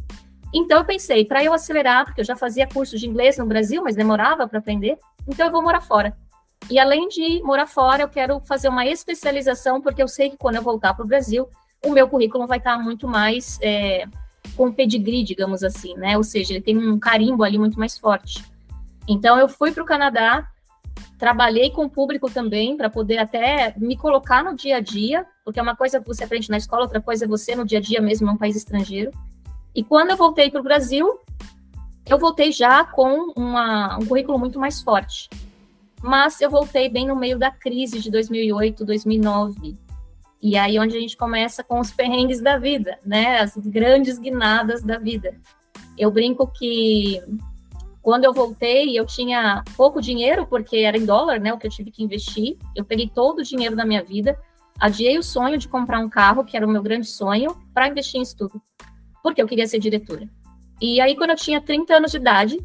Então, 0.53 0.79
eu 0.79 0.85
pensei, 0.85 1.25
para 1.25 1.43
eu 1.45 1.53
acelerar, 1.53 2.05
porque 2.05 2.21
eu 2.21 2.25
já 2.25 2.35
fazia 2.35 2.67
curso 2.67 2.99
de 2.99 3.07
inglês 3.07 3.39
no 3.39 3.47
Brasil, 3.47 3.83
mas 3.83 3.95
demorava 3.95 4.49
para 4.49 4.59
aprender, 4.59 4.99
então 5.27 5.47
eu 5.47 5.53
vou 5.53 5.63
morar 5.63 5.81
fora. 5.81 6.17
E 6.71 6.79
além 6.79 7.09
de 7.09 7.43
morar 7.43 7.67
fora, 7.67 8.03
eu 8.03 8.09
quero 8.09 8.41
fazer 8.41 8.69
uma 8.69 8.87
especialização, 8.87 9.81
porque 9.81 10.03
eu 10.03 10.09
sei 10.09 10.31
que 10.31 10.37
quando 10.37 10.57
eu 10.57 10.63
voltar 10.63 10.95
para 10.95 11.05
o 11.05 11.09
Brasil, 11.09 11.49
o 11.85 11.91
meu 11.91 12.09
currículo 12.09 12.47
vai 12.47 12.59
estar 12.59 12.79
muito 12.79 13.07
mais 13.07 13.59
é, 13.63 14.07
com 14.57 14.73
pedigree, 14.73 15.23
digamos 15.23 15.63
assim, 15.63 15.95
né? 15.95 16.17
Ou 16.17 16.25
seja, 16.25 16.55
ele 16.55 16.63
tem 16.63 16.77
um 16.77 16.99
carimbo 16.99 17.45
ali 17.45 17.59
muito 17.59 17.79
mais 17.79 17.99
forte. 17.99 18.45
Então, 19.09 19.39
eu 19.39 19.49
fui 19.49 19.71
para 19.71 19.83
o 19.83 19.87
Canadá, 19.87 20.49
trabalhei 21.19 21.71
com 21.71 21.85
o 21.85 21.91
público 21.91 22.31
também, 22.31 22.77
para 22.77 22.89
poder 22.89 23.19
até 23.19 23.75
me 23.77 23.97
colocar 23.97 24.43
no 24.43 24.55
dia 24.55 24.77
a 24.77 24.81
dia, 24.81 25.27
porque 25.45 25.61
é 25.61 25.63
uma 25.63 25.77
coisa 25.77 26.01
que 26.01 26.07
você 26.07 26.25
aprende 26.25 26.51
na 26.51 26.57
escola, 26.57 26.83
outra 26.83 27.01
coisa 27.01 27.25
é 27.25 27.29
você 27.29 27.55
no 27.55 27.65
dia 27.65 27.79
a 27.79 27.83
dia 27.83 28.01
mesmo, 28.01 28.29
em 28.29 28.33
um 28.33 28.37
país 28.37 28.57
estrangeiro. 28.57 29.11
E 29.75 29.83
quando 29.83 30.11
eu 30.11 30.17
voltei 30.17 30.51
para 30.51 30.61
o 30.61 30.65
Brasil, 30.65 31.21
eu 32.07 32.19
voltei 32.19 32.53
já 32.53 32.85
com 32.85 33.33
uma, 33.37 33.99
um 33.99 34.07
currículo 34.07 34.39
muito 34.39 34.59
mais 34.59 34.81
forte. 34.81 35.29
Mas 36.03 36.41
eu 36.41 36.51
voltei 36.51 36.89
bem 36.89 37.07
no 37.07 37.17
meio 37.17 37.39
da 37.39 37.51
crise 37.51 37.99
de 37.99 38.11
2008, 38.11 38.85
2009. 38.85 39.84
E 40.45 40.59
aí 40.59 40.79
onde 40.79 40.95
a 40.95 41.01
gente 41.01 41.17
começa 41.17 41.65
com 41.65 41.81
os 41.81 41.91
perrengues 41.91 42.39
da 42.39 42.59
vida, 42.59 42.99
né? 43.03 43.41
As 43.41 43.57
grandes 43.57 44.19
guinadas 44.19 44.83
da 44.83 44.99
vida. 44.99 45.35
Eu 45.97 46.11
brinco 46.11 46.47
que 46.47 47.19
quando 48.03 48.25
eu 48.25 48.35
voltei, 48.35 48.99
eu 48.99 49.07
tinha 49.07 49.65
pouco 49.75 50.03
dinheiro, 50.03 50.47
porque 50.47 50.77
era 50.77 50.99
em 50.99 51.07
dólar, 51.07 51.41
né? 51.41 51.51
O 51.51 51.57
que 51.57 51.67
eu 51.67 51.71
tive 51.71 51.91
que 51.91 52.05
investir. 52.05 52.59
Eu 52.77 52.85
peguei 52.85 53.09
todo 53.09 53.39
o 53.39 53.43
dinheiro 53.43 53.75
da 53.75 53.87
minha 53.87 54.05
vida, 54.05 54.39
adiei 54.79 55.17
o 55.17 55.23
sonho 55.23 55.57
de 55.57 55.67
comprar 55.67 55.99
um 55.99 56.11
carro, 56.11 56.45
que 56.45 56.59
era 56.59 56.67
o 56.67 56.71
meu 56.71 56.83
grande 56.83 57.07
sonho, 57.07 57.57
para 57.73 57.89
investir 57.89 58.21
em 58.21 58.23
estudo, 58.23 58.61
porque 59.23 59.41
eu 59.41 59.49
queria 59.49 59.67
ser 59.67 59.79
diretora. 59.79 60.29
E 60.79 61.01
aí, 61.01 61.17
quando 61.17 61.31
eu 61.31 61.37
tinha 61.37 61.59
30 61.59 61.95
anos 61.95 62.11
de 62.11 62.19
idade, 62.19 62.59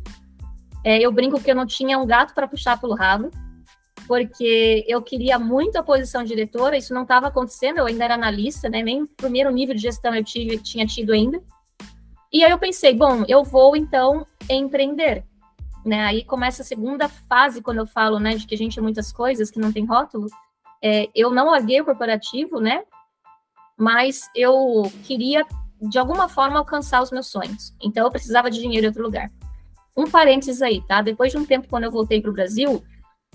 é, 0.84 1.00
eu 1.00 1.14
brinco 1.14 1.40
que 1.40 1.50
eu 1.50 1.56
não 1.56 1.66
tinha 1.66 1.98
um 1.98 2.06
gato 2.06 2.34
para 2.34 2.46
puxar 2.46 2.78
pelo 2.78 2.94
rabo, 2.94 3.32
porque 4.10 4.84
eu 4.88 5.04
queria 5.04 5.38
muito 5.38 5.78
a 5.78 5.84
posição 5.84 6.24
de 6.24 6.30
diretora, 6.30 6.76
isso 6.76 6.96
não 6.96 7.04
estava 7.04 7.28
acontecendo, 7.28 7.78
eu 7.78 7.86
ainda 7.86 8.06
era 8.06 8.16
analista, 8.16 8.68
né? 8.68 8.82
Nem 8.82 9.04
o 9.04 9.08
primeiro 9.08 9.52
nível 9.52 9.76
de 9.76 9.82
gestão 9.84 10.16
eu 10.16 10.24
tive, 10.24 10.58
tinha 10.58 10.84
tido 10.84 11.14
ainda. 11.14 11.40
E 12.34 12.44
aí 12.44 12.50
eu 12.50 12.58
pensei, 12.58 12.96
bom, 12.96 13.24
eu 13.28 13.44
vou 13.44 13.76
então 13.76 14.26
empreender. 14.50 15.24
Né? 15.86 16.06
Aí 16.06 16.24
começa 16.24 16.64
a 16.64 16.66
segunda 16.66 17.08
fase, 17.08 17.62
quando 17.62 17.78
eu 17.78 17.86
falo 17.86 18.20
né, 18.20 18.34
de 18.34 18.48
que 18.48 18.56
a 18.56 18.58
gente 18.58 18.80
é 18.80 18.82
muitas 18.82 19.12
coisas, 19.12 19.52
que 19.52 19.60
não 19.60 19.72
tem 19.72 19.86
rótulo. 19.86 20.26
É, 20.84 21.08
eu 21.14 21.30
não 21.30 21.52
larguei 21.52 21.80
o 21.80 21.86
corporativo, 21.86 22.60
né? 22.60 22.82
Mas 23.78 24.28
eu 24.36 24.92
queria, 25.04 25.46
de 25.80 26.00
alguma 26.00 26.28
forma, 26.28 26.58
alcançar 26.58 27.04
os 27.04 27.12
meus 27.12 27.28
sonhos. 27.28 27.76
Então, 27.80 28.06
eu 28.06 28.12
precisava 28.12 28.50
de 28.50 28.60
dinheiro 28.60 28.86
em 28.86 28.90
outro 28.90 29.04
lugar. 29.04 29.30
Um 29.96 30.10
parênteses 30.10 30.64
aí, 30.64 30.82
tá? 30.88 31.00
Depois 31.04 31.32
de 31.32 31.38
um 31.38 31.46
tempo, 31.46 31.68
quando 31.70 31.84
eu 31.84 31.92
voltei 31.92 32.20
para 32.20 32.32
o 32.32 32.34
Brasil, 32.34 32.84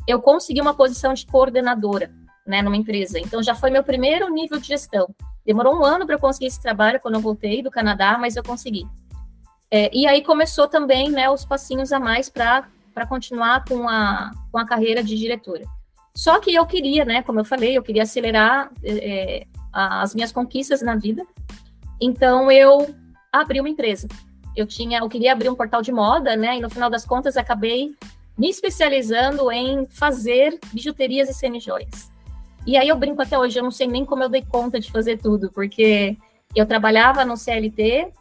eu 0.06 0.20
consegui 0.20 0.60
uma 0.60 0.74
posição 0.74 1.14
de 1.14 1.26
coordenadora, 1.26 2.10
né, 2.46 2.62
numa 2.62 2.76
empresa. 2.76 3.18
Então, 3.18 3.42
já 3.42 3.54
foi 3.54 3.70
meu 3.70 3.82
primeiro 3.82 4.28
nível 4.30 4.58
de 4.58 4.68
gestão. 4.68 5.08
Demorou 5.44 5.76
um 5.76 5.84
ano 5.84 6.06
para 6.06 6.14
eu 6.14 6.18
conseguir 6.18 6.46
esse 6.46 6.60
trabalho 6.60 7.00
quando 7.00 7.14
eu 7.14 7.20
voltei 7.20 7.62
do 7.62 7.70
Canadá, 7.70 8.16
mas 8.18 8.36
eu 8.36 8.42
consegui. 8.42 8.86
É, 9.70 9.90
e 9.92 10.06
aí 10.06 10.22
começou 10.22 10.68
também 10.68 11.10
né, 11.10 11.28
os 11.28 11.44
passinhos 11.44 11.92
a 11.92 11.98
mais 11.98 12.28
para 12.28 12.66
continuar 13.08 13.64
com 13.64 13.88
a, 13.88 14.30
com 14.52 14.58
a 14.58 14.66
carreira 14.66 15.02
de 15.02 15.16
diretora. 15.16 15.64
Só 16.14 16.38
que 16.38 16.54
eu 16.54 16.64
queria, 16.64 17.04
né, 17.04 17.22
como 17.22 17.40
eu 17.40 17.44
falei, 17.44 17.76
eu 17.76 17.82
queria 17.82 18.04
acelerar 18.04 18.70
é, 18.82 19.40
é 19.40 19.46
as 19.72 20.14
minhas 20.14 20.30
conquistas 20.30 20.80
na 20.80 20.94
vida. 20.94 21.26
Então 22.00 22.50
eu 22.50 22.94
abri 23.32 23.58
uma 23.58 23.68
empresa. 23.68 24.06
Eu 24.56 24.66
tinha, 24.66 25.00
eu 25.00 25.08
queria 25.08 25.32
abrir 25.32 25.48
um 25.48 25.56
portal 25.56 25.82
de 25.82 25.90
moda, 25.90 26.36
né? 26.36 26.56
E 26.56 26.60
no 26.60 26.70
final 26.70 26.88
das 26.88 27.04
contas 27.04 27.36
acabei 27.36 27.92
me 28.36 28.50
especializando 28.50 29.50
em 29.50 29.86
fazer 29.86 30.58
bijuterias 30.72 31.29
e 31.29 31.34
semijoias. 31.34 32.10
E 32.67 32.76
aí 32.76 32.88
eu 32.88 32.96
brinco 32.96 33.22
até 33.22 33.38
hoje, 33.38 33.58
eu 33.58 33.62
não 33.62 33.70
sei 33.70 33.86
nem 33.86 34.05
como 34.05 34.22
eu 34.22 34.29
dei 34.29 34.43
conta 34.43 34.81
de 34.81 34.91
fazer 34.91 35.19
tudo, 35.19 35.50
porque 35.53 36.17
eu 36.55 36.67
trabalhava 36.67 37.24
no 37.24 37.36
CLT, 37.36 38.12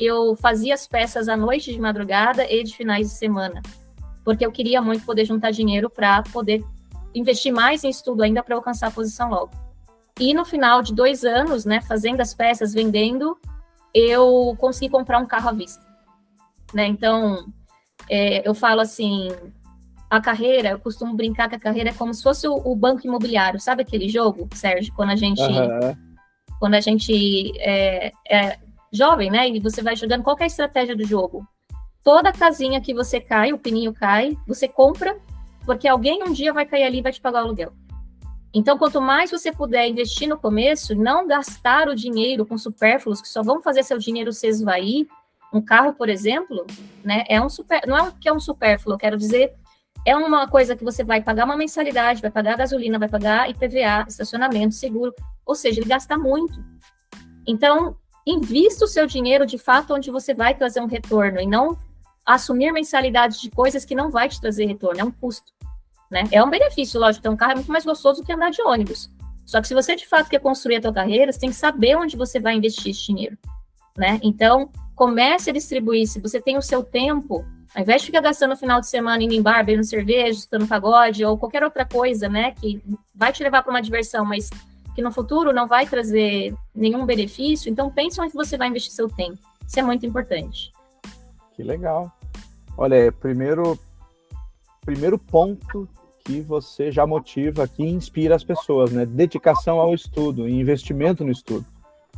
eu 0.00 0.34
fazia 0.36 0.74
as 0.74 0.86
peças 0.86 1.28
à 1.28 1.36
noite 1.36 1.72
de 1.72 1.80
madrugada 1.80 2.50
e 2.50 2.64
de 2.64 2.74
finais 2.74 3.08
de 3.08 3.14
semana, 3.14 3.62
porque 4.24 4.44
eu 4.44 4.50
queria 4.50 4.80
muito 4.80 5.04
poder 5.04 5.24
juntar 5.24 5.50
dinheiro 5.50 5.90
para 5.90 6.22
poder 6.22 6.64
investir 7.14 7.52
mais 7.52 7.84
em 7.84 7.90
estudo 7.90 8.22
ainda 8.22 8.42
para 8.42 8.56
alcançar 8.56 8.88
a 8.88 8.90
posição 8.90 9.30
logo. 9.30 9.50
E 10.18 10.34
no 10.34 10.44
final 10.44 10.82
de 10.82 10.94
dois 10.94 11.24
anos, 11.24 11.64
né, 11.64 11.80
fazendo 11.80 12.20
as 12.20 12.34
peças, 12.34 12.72
vendendo, 12.72 13.38
eu 13.94 14.56
consegui 14.58 14.90
comprar 14.90 15.18
um 15.18 15.26
carro 15.26 15.50
à 15.50 15.52
vista. 15.52 15.82
Né? 16.72 16.86
Então, 16.86 17.46
é, 18.12 18.46
eu 18.46 18.54
falo 18.54 18.82
assim, 18.82 19.30
a 20.10 20.20
carreira, 20.20 20.68
eu 20.68 20.78
costumo 20.78 21.14
brincar 21.14 21.48
que 21.48 21.54
a 21.54 21.58
carreira 21.58 21.88
é 21.88 21.94
como 21.94 22.12
se 22.12 22.22
fosse 22.22 22.46
o, 22.46 22.54
o 22.54 22.76
banco 22.76 23.06
imobiliário, 23.06 23.58
sabe 23.58 23.80
aquele 23.80 24.06
jogo, 24.06 24.46
Sérgio, 24.54 24.92
quando 24.94 25.08
a 25.08 25.16
gente, 25.16 25.40
uhum. 25.40 25.96
quando 26.60 26.74
a 26.74 26.80
gente 26.80 27.58
é, 27.58 28.12
é, 28.28 28.58
jovem, 28.92 29.30
né? 29.30 29.48
E 29.48 29.58
você 29.58 29.80
vai 29.80 29.96
jogando 29.96 30.22
qual 30.22 30.36
é 30.38 30.42
a 30.42 30.46
estratégia 30.46 30.94
do 30.94 31.06
jogo. 31.06 31.48
Toda 32.04 32.34
casinha 32.34 32.82
que 32.82 32.92
você 32.92 33.18
cai, 33.18 33.54
o 33.54 33.58
pininho 33.58 33.94
cai, 33.94 34.36
você 34.46 34.68
compra, 34.68 35.16
porque 35.64 35.88
alguém 35.88 36.22
um 36.22 36.34
dia 36.34 36.52
vai 36.52 36.66
cair 36.66 36.84
ali 36.84 36.98
e 36.98 37.02
vai 37.02 37.12
te 37.12 37.20
pagar 37.20 37.42
o 37.42 37.46
aluguel. 37.46 37.72
Então, 38.52 38.76
quanto 38.76 39.00
mais 39.00 39.30
você 39.30 39.50
puder 39.50 39.88
investir 39.88 40.28
no 40.28 40.36
começo, 40.36 40.94
não 40.94 41.26
gastar 41.26 41.88
o 41.88 41.94
dinheiro 41.94 42.44
com 42.44 42.58
supérfluos 42.58 43.22
que 43.22 43.28
só 43.28 43.42
vão 43.42 43.62
fazer 43.62 43.82
seu 43.82 43.96
dinheiro 43.96 44.34
se 44.34 44.46
esvair. 44.46 45.06
Um 45.52 45.60
carro, 45.60 45.92
por 45.92 46.08
exemplo, 46.08 46.66
né, 47.04 47.24
é 47.28 47.40
um 47.40 47.48
super, 47.48 47.86
não 47.86 47.96
é 47.96 48.12
que 48.20 48.28
é 48.28 48.32
um 48.32 48.40
supérfluo, 48.40 48.94
eu 48.94 48.98
quero 48.98 49.18
dizer, 49.18 49.54
é 50.04 50.16
uma 50.16 50.48
coisa 50.48 50.74
que 50.74 50.82
você 50.82 51.04
vai 51.04 51.22
pagar 51.22 51.44
uma 51.44 51.56
mensalidade, 51.56 52.22
vai 52.22 52.30
pagar 52.30 52.56
gasolina, 52.56 52.98
vai 52.98 53.08
pagar 53.08 53.48
IPVA, 53.50 54.06
estacionamento, 54.08 54.74
seguro, 54.74 55.14
ou 55.44 55.54
seja, 55.54 55.80
ele 55.80 55.88
gasta 55.88 56.16
muito. 56.16 56.54
Então, 57.46 57.96
invista 58.26 58.84
o 58.84 58.88
seu 58.88 59.06
dinheiro 59.06 59.46
de 59.46 59.58
fato 59.58 59.94
onde 59.94 60.10
você 60.10 60.32
vai 60.32 60.54
trazer 60.54 60.80
um 60.80 60.86
retorno 60.86 61.40
e 61.40 61.46
não 61.46 61.76
assumir 62.24 62.72
mensalidades 62.72 63.40
de 63.40 63.50
coisas 63.50 63.84
que 63.84 63.94
não 63.94 64.10
vai 64.10 64.28
te 64.28 64.40
trazer 64.40 64.66
retorno, 64.66 65.00
é 65.00 65.04
um 65.04 65.10
custo. 65.10 65.52
Né? 66.10 66.24
É 66.30 66.42
um 66.42 66.50
benefício, 66.50 67.00
lógico, 67.00 67.22
ter 67.22 67.28
um 67.28 67.36
carro 67.36 67.52
é 67.52 67.54
muito 67.56 67.72
mais 67.72 67.84
gostoso 67.84 68.20
do 68.20 68.26
que 68.26 68.32
andar 68.32 68.50
de 68.50 68.62
ônibus. 68.62 69.10
Só 69.46 69.60
que 69.60 69.68
se 69.68 69.74
você 69.74 69.96
de 69.96 70.06
fato 70.06 70.28
quer 70.28 70.40
construir 70.40 70.76
a 70.76 70.82
sua 70.82 70.92
carreira, 70.92 71.32
você 71.32 71.40
tem 71.40 71.50
que 71.50 71.56
saber 71.56 71.96
onde 71.96 72.16
você 72.16 72.38
vai 72.38 72.54
investir 72.54 72.90
esse 72.90 73.06
dinheiro. 73.06 73.36
Né? 73.96 74.20
Então, 74.22 74.70
comece 75.02 75.50
a 75.50 75.52
distribuir. 75.52 76.06
Se 76.06 76.20
você 76.20 76.40
tem 76.40 76.56
o 76.56 76.62
seu 76.62 76.84
tempo, 76.84 77.44
Ao 77.74 77.82
invés 77.82 78.02
de 78.02 78.06
ficar 78.06 78.20
gastando 78.20 78.50
no 78.50 78.56
final 78.56 78.80
de 78.80 78.88
semana 78.88 79.22
indo 79.22 79.32
em 79.32 79.40
bar, 79.40 79.64
bebendo 79.64 79.84
cerveja, 79.84 80.38
escutando 80.38 80.68
pagode 80.68 81.24
ou 81.24 81.38
qualquer 81.38 81.64
outra 81.64 81.86
coisa, 81.86 82.28
né, 82.28 82.52
que 82.52 82.82
vai 83.14 83.32
te 83.32 83.42
levar 83.42 83.62
para 83.62 83.70
uma 83.70 83.80
diversão, 83.80 84.24
mas 84.24 84.50
que 84.94 85.00
no 85.00 85.10
futuro 85.10 85.54
não 85.54 85.66
vai 85.66 85.86
trazer 85.86 86.54
nenhum 86.74 87.06
benefício, 87.06 87.70
então 87.70 87.90
pense 87.90 88.20
onde 88.20 88.34
você 88.34 88.58
vai 88.58 88.68
investir 88.68 88.92
seu 88.92 89.08
tempo. 89.08 89.38
Isso 89.66 89.80
é 89.80 89.82
muito 89.82 90.04
importante. 90.04 90.70
Que 91.54 91.62
legal. 91.62 92.12
Olha, 92.76 93.10
primeiro, 93.10 93.78
primeiro 94.84 95.18
ponto 95.18 95.88
que 96.24 96.42
você 96.42 96.92
já 96.92 97.06
motiva, 97.06 97.66
que 97.66 97.82
inspira 97.82 98.36
as 98.36 98.44
pessoas, 98.44 98.92
né? 98.92 99.06
Dedicação 99.06 99.80
ao 99.80 99.94
estudo, 99.94 100.46
investimento 100.46 101.24
no 101.24 101.32
estudo. 101.32 101.64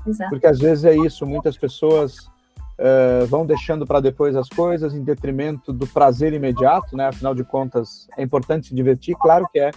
Exato. 0.05 0.31
Porque 0.31 0.49
às 0.49 0.59
vezes 0.59 0.85
é 0.85 0.97
isso, 0.97 1.25
muitas 1.25 1.57
pessoas 1.57 2.29
uh, 2.79 3.27
vão 3.27 3.47
deixando 3.47 3.87
para 3.87 4.01
depois 4.01 4.37
as 4.37 4.49
coisas 4.49 4.95
em 4.95 5.03
detrimento 5.03 5.73
do 5.73 5.87
prazer 5.87 6.33
imediato, 6.33 6.97
né? 6.97 7.09
Afinal 7.09 7.35
de 7.35 7.45
contas, 7.45 8.07
é 8.17 8.23
importante 8.23 8.69
se 8.69 8.75
divertir, 8.75 9.17
claro 9.17 9.47
que 9.53 9.59
é. 9.59 9.71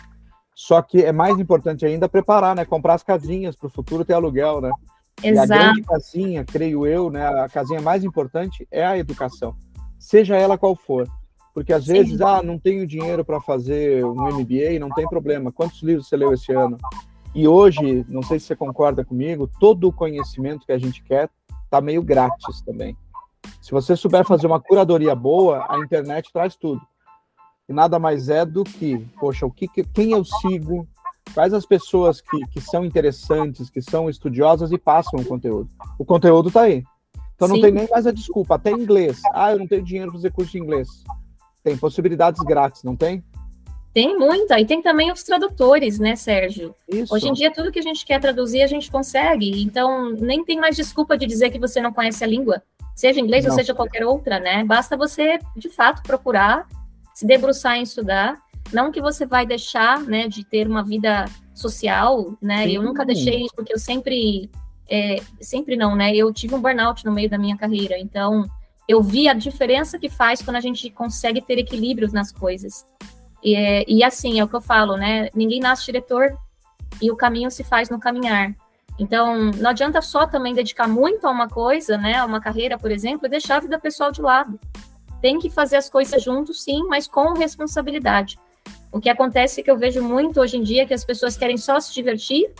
Só 0.55 0.81
que 0.81 1.03
é 1.03 1.11
mais 1.11 1.37
importante 1.39 1.85
ainda 1.85 2.09
preparar, 2.09 2.55
né? 2.55 2.65
Comprar 2.65 2.95
as 2.95 3.03
casinhas 3.03 3.55
para 3.55 3.67
o 3.67 3.71
futuro 3.71 4.03
ter 4.03 4.13
aluguel, 4.13 4.59
né? 4.61 4.71
Exato. 5.23 5.51
E 5.51 5.53
a 5.53 5.57
grande 5.57 5.81
casinha, 5.83 6.45
creio 6.45 6.85
eu, 6.85 7.09
né? 7.09 7.25
A 7.27 7.47
casinha 7.47 7.81
mais 7.81 8.03
importante 8.03 8.67
é 8.71 8.85
a 8.85 8.97
educação, 8.97 9.55
seja 9.99 10.35
ela 10.35 10.57
qual 10.57 10.75
for. 10.75 11.07
Porque 11.53 11.73
às 11.73 11.85
Sim. 11.85 11.93
vezes, 11.93 12.21
ah, 12.21 12.43
não 12.43 12.59
tenho 12.59 12.85
dinheiro 12.85 13.25
para 13.25 13.41
fazer 13.41 14.05
um 14.05 14.31
MBA, 14.31 14.77
não 14.79 14.89
tem 14.89 15.07
problema. 15.07 15.51
Quantos 15.51 15.81
livros 15.81 16.07
você 16.07 16.15
leu 16.15 16.31
esse 16.31 16.51
ano? 16.51 16.77
E 17.33 17.47
hoje, 17.47 18.05
não 18.09 18.21
sei 18.21 18.39
se 18.39 18.45
você 18.45 18.55
concorda 18.55 19.03
comigo, 19.03 19.49
todo 19.59 19.87
o 19.87 19.91
conhecimento 19.91 20.65
que 20.65 20.71
a 20.71 20.77
gente 20.77 21.03
quer 21.03 21.29
tá 21.69 21.81
meio 21.81 22.01
grátis 22.01 22.61
também. 22.61 22.95
Se 23.61 23.71
você 23.71 23.95
souber 23.95 24.25
fazer 24.25 24.47
uma 24.47 24.59
curadoria 24.59 25.15
boa, 25.15 25.65
a 25.69 25.77
internet 25.79 26.31
traz 26.31 26.55
tudo. 26.55 26.81
E 27.67 27.73
nada 27.73 27.99
mais 27.99 28.29
é 28.29 28.45
do 28.45 28.63
que, 28.63 28.97
poxa, 29.19 29.45
o 29.45 29.51
que, 29.51 29.67
quem 29.67 30.11
eu 30.11 30.23
sigo, 30.23 30.87
quais 31.33 31.53
as 31.53 31.65
pessoas 31.65 32.21
que, 32.21 32.47
que 32.47 32.61
são 32.61 32.85
interessantes, 32.85 33.69
que 33.69 33.81
são 33.81 34.09
estudiosas 34.09 34.71
e 34.71 34.77
passam 34.77 35.19
o 35.19 35.25
conteúdo. 35.25 35.69
O 35.99 36.05
conteúdo 36.05 36.47
está 36.47 36.61
aí. 36.61 36.83
Então 37.35 37.47
Sim. 37.47 37.55
não 37.55 37.61
tem 37.61 37.71
nem 37.71 37.87
mais 37.89 38.07
a 38.07 38.11
desculpa, 38.11 38.55
até 38.55 38.71
inglês. 38.71 39.21
Ah, 39.33 39.51
eu 39.51 39.59
não 39.59 39.67
tenho 39.67 39.83
dinheiro 39.83 40.11
para 40.11 40.19
fazer 40.19 40.31
curso 40.31 40.51
de 40.51 40.59
inglês. 40.59 40.87
Tem 41.63 41.77
possibilidades 41.77 42.41
grátis, 42.43 42.83
não 42.83 42.95
tem? 42.95 43.23
Tem 43.93 44.17
muita, 44.17 44.59
e 44.59 44.65
tem 44.65 44.81
também 44.81 45.11
os 45.11 45.23
tradutores, 45.23 45.97
né, 45.97 46.15
Sérgio? 46.15 46.75
Isso. 46.87 47.13
Hoje 47.13 47.27
em 47.29 47.33
dia, 47.33 47.51
tudo 47.51 47.71
que 47.71 47.79
a 47.79 47.83
gente 47.83 48.05
quer 48.05 48.21
traduzir, 48.21 48.61
a 48.61 48.67
gente 48.67 48.91
consegue. 48.91 49.63
Então, 49.63 50.11
nem 50.11 50.45
tem 50.45 50.59
mais 50.59 50.75
desculpa 50.75 51.17
de 51.17 51.25
dizer 51.25 51.49
que 51.49 51.59
você 51.59 51.81
não 51.81 51.91
conhece 51.91 52.23
a 52.23 52.27
língua, 52.27 52.61
seja 52.95 53.19
inglês 53.19 53.45
não. 53.45 53.51
ou 53.51 53.57
seja 53.57 53.73
qualquer 53.73 54.05
outra, 54.05 54.39
né? 54.39 54.63
Basta 54.63 54.95
você, 54.95 55.39
de 55.55 55.69
fato, 55.69 56.03
procurar, 56.03 56.67
se 57.13 57.25
debruçar 57.25 57.77
em 57.77 57.83
estudar. 57.83 58.39
Não 58.71 58.91
que 58.91 59.01
você 59.01 59.25
vai 59.25 59.45
deixar, 59.45 60.01
né, 60.01 60.27
de 60.27 60.43
ter 60.43 60.67
uma 60.67 60.83
vida 60.83 61.25
social, 61.55 62.37
né? 62.41 62.65
Sim. 62.65 62.75
Eu 62.75 62.83
nunca 62.83 63.03
deixei 63.03 63.47
porque 63.55 63.73
eu 63.73 63.79
sempre, 63.79 64.49
é, 64.87 65.21
sempre 65.41 65.75
não, 65.75 65.95
né? 65.95 66.15
Eu 66.15 66.31
tive 66.31 66.53
um 66.53 66.61
burnout 66.61 67.03
no 67.03 67.11
meio 67.11 67.29
da 67.29 67.37
minha 67.37 67.57
carreira, 67.57 67.97
então 67.97 68.45
eu 68.87 69.01
vi 69.01 69.27
a 69.27 69.33
diferença 69.33 69.99
que 69.99 70.09
faz 70.09 70.41
quando 70.41 70.55
a 70.55 70.61
gente 70.61 70.89
consegue 70.89 71.41
ter 71.41 71.57
equilíbrios 71.57 72.13
nas 72.13 72.31
coisas. 72.31 72.85
E, 73.47 73.55
é, 73.55 73.85
e 73.87 74.03
assim, 74.03 74.41
é 74.41 74.43
o 74.43 74.47
que 74.49 74.57
eu 74.57 74.61
falo, 74.61 74.97
né? 74.97 75.29
Ninguém 75.33 75.61
nasce 75.61 75.85
diretor 75.85 76.37
e 77.01 77.09
o 77.09 77.15
caminho 77.15 77.49
se 77.49 77.63
faz 77.63 77.89
no 77.89 77.97
caminhar. 77.97 78.53
Então, 78.99 79.51
não 79.55 79.69
adianta 79.69 80.01
só 80.01 80.27
também 80.27 80.53
dedicar 80.53 80.85
muito 80.85 81.25
a 81.25 81.31
uma 81.31 81.47
coisa, 81.47 81.97
né? 81.97 82.17
A 82.17 82.25
uma 82.25 82.41
carreira, 82.41 82.77
por 82.77 82.91
exemplo, 82.91 83.25
e 83.25 83.29
deixar 83.29 83.55
a 83.55 83.59
vida 83.61 83.79
pessoal 83.79 84.11
de 84.11 84.21
lado. 84.21 84.59
Tem 85.21 85.39
que 85.39 85.49
fazer 85.49 85.77
as 85.77 85.87
coisas 85.87 86.21
juntos, 86.21 86.61
sim, 86.61 86.83
mas 86.89 87.07
com 87.07 87.31
responsabilidade. 87.35 88.37
O 88.91 88.99
que 88.99 89.09
acontece 89.09 89.61
é 89.61 89.63
que 89.63 89.71
eu 89.71 89.77
vejo 89.77 90.03
muito 90.03 90.41
hoje 90.41 90.57
em 90.57 90.61
dia 90.61 90.85
que 90.85 90.93
as 90.93 91.05
pessoas 91.05 91.37
querem 91.37 91.55
só 91.55 91.79
se 91.79 91.93
divertir, 91.93 92.51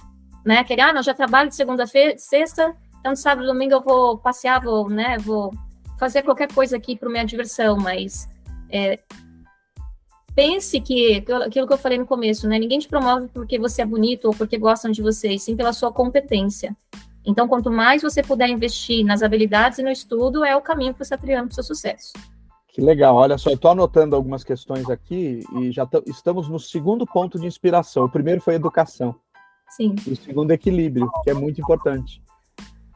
né? 0.46 0.64
Querem, 0.64 0.86
ah, 0.86 0.94
não, 0.94 1.04
já 1.04 1.14
trabalho 1.14 1.50
de 1.50 1.56
segunda-feira, 1.56 2.18
sexta, 2.18 2.74
então 3.02 3.14
sábado 3.14 3.44
e 3.44 3.48
domingo 3.48 3.74
eu 3.74 3.82
vou 3.82 4.18
passear, 4.20 4.64
vou, 4.64 4.90
né? 4.90 5.18
Vou 5.18 5.54
fazer 6.00 6.22
qualquer 6.22 6.50
coisa 6.54 6.78
aqui 6.78 6.96
para 6.96 7.10
minha 7.10 7.26
diversão, 7.26 7.76
mas 7.76 8.30
é, 8.70 8.98
pense 10.38 10.80
que 10.80 11.26
aquilo 11.48 11.66
que 11.66 11.74
eu 11.74 11.78
falei 11.80 11.98
no 11.98 12.06
começo, 12.06 12.48
né? 12.48 12.60
Ninguém 12.60 12.78
te 12.78 12.88
promove 12.88 13.28
porque 13.34 13.58
você 13.58 13.82
é 13.82 13.86
bonito 13.86 14.26
ou 14.26 14.36
porque 14.36 14.56
gostam 14.56 14.92
de 14.92 15.02
você, 15.02 15.30
e 15.30 15.40
sim 15.40 15.56
pela 15.56 15.74
sua 15.74 15.92
competência. 15.92 16.78
Então, 17.26 17.48
quanto 17.48 17.72
mais 17.72 18.04
você 18.04 18.22
puder 18.22 18.48
investir 18.48 19.04
nas 19.04 19.24
habilidades 19.24 19.80
e 19.80 19.84
no 19.84 19.90
estudo, 19.90 20.46
é 20.46 20.56
o 20.56 20.62
caminho 20.62 20.94
que 20.94 21.00
você 21.00 21.06
está 21.06 21.18
trilhando 21.18 21.48
para 21.48 21.54
o 21.54 21.56
seu 21.56 21.64
sucesso. 21.64 22.14
Que 22.68 22.80
legal. 22.80 23.16
Olha 23.16 23.36
só, 23.36 23.50
eu 23.50 23.56
estou 23.56 23.72
anotando 23.72 24.16
algumas 24.16 24.44
questões 24.44 24.88
aqui 24.92 25.44
e 25.60 25.72
já 25.72 25.90
estamos 26.06 26.48
no 26.48 26.60
segundo 26.60 27.08
ponto 27.08 27.40
de 27.40 27.48
inspiração. 27.48 28.06
O 28.06 28.10
primeiro 28.10 28.40
foi 28.40 28.54
educação. 28.54 29.16
Sim. 29.72 29.96
E 30.06 30.12
o 30.12 30.16
segundo, 30.16 30.52
equilíbrio, 30.52 31.10
que 31.24 31.32
é 31.32 31.34
muito 31.34 31.60
importante. 31.60 32.22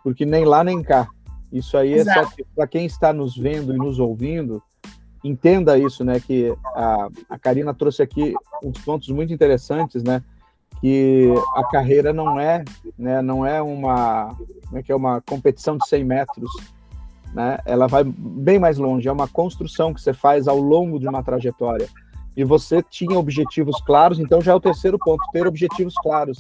Porque 0.04 0.28
nem 0.28 0.46
lá 0.46 0.64
nem 0.64 0.84
cá. 0.84 1.08
Isso 1.52 1.76
aí 1.76 1.94
é 1.94 1.98
Exato. 1.98 2.34
é 2.40 2.44
para 2.56 2.68
quem 2.68 2.86
está 2.86 3.12
nos 3.12 3.36
vendo 3.36 3.74
e 3.74 3.78
nos 3.78 3.98
ouvindo, 3.98 4.62
entenda 5.24 5.78
isso, 5.78 6.04
né? 6.04 6.20
Que 6.20 6.54
a, 6.76 7.10
a 7.30 7.40
Karina 7.40 7.74
trouxe 7.74 8.02
aqui 8.02 8.34
uns 8.64 8.80
pontos 8.80 9.10
muito 9.10 9.34
interessantes, 9.34 10.04
né? 10.04 10.24
Que 10.80 11.32
a 11.56 11.64
carreira 11.64 12.12
não 12.12 12.40
é, 12.40 12.64
né? 12.98 13.22
Não 13.22 13.46
é 13.46 13.62
uma, 13.62 14.36
como 14.66 14.78
é 14.78 14.84
que 14.84 14.92
é 14.92 14.96
uma 14.96 15.22
competição 15.22 15.78
de 15.78 15.88
100 15.88 16.04
metros, 16.04 16.52
né? 17.34 17.60
Ela 17.66 17.88
vai 17.88 18.04
bem 18.04 18.60
mais 18.60 18.78
longe. 18.78 19.08
É 19.08 19.12
uma 19.12 19.28
construção 19.28 19.94
que 19.94 20.02
você 20.02 20.14
faz 20.14 20.48
ao 20.48 20.58
longo 20.58 21.00
de 21.00 21.08
uma 21.08 21.24
trajetória. 21.24 21.88
E 22.36 22.44
você 22.44 22.82
tinha 22.82 23.20
objetivos 23.20 23.82
claros, 23.82 24.20
então 24.20 24.42
já 24.42 24.54
é 24.54 24.56
o 24.56 24.60
terceiro 24.60 24.98
ponto, 24.98 25.22
ter 25.32 25.46
objetivos 25.46 25.94
claros. 25.96 26.38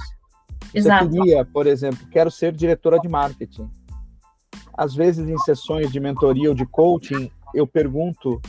Você 0.72 0.78
Exato. 0.80 1.10
queria, 1.10 1.44
por 1.44 1.68
exemplo, 1.68 2.08
quero 2.10 2.32
ser 2.32 2.54
diretora 2.54 2.98
de 3.00 3.10
marketing. 3.10 3.70
Às 4.74 4.96
vezes, 4.96 5.28
em 5.28 5.38
sessões 5.40 5.92
de 5.92 6.00
mentoria 6.00 6.50
ou 6.50 6.56
de 6.56 6.66
coaching, 6.66 7.30
eu 7.54 7.68
pergunto 7.68 8.42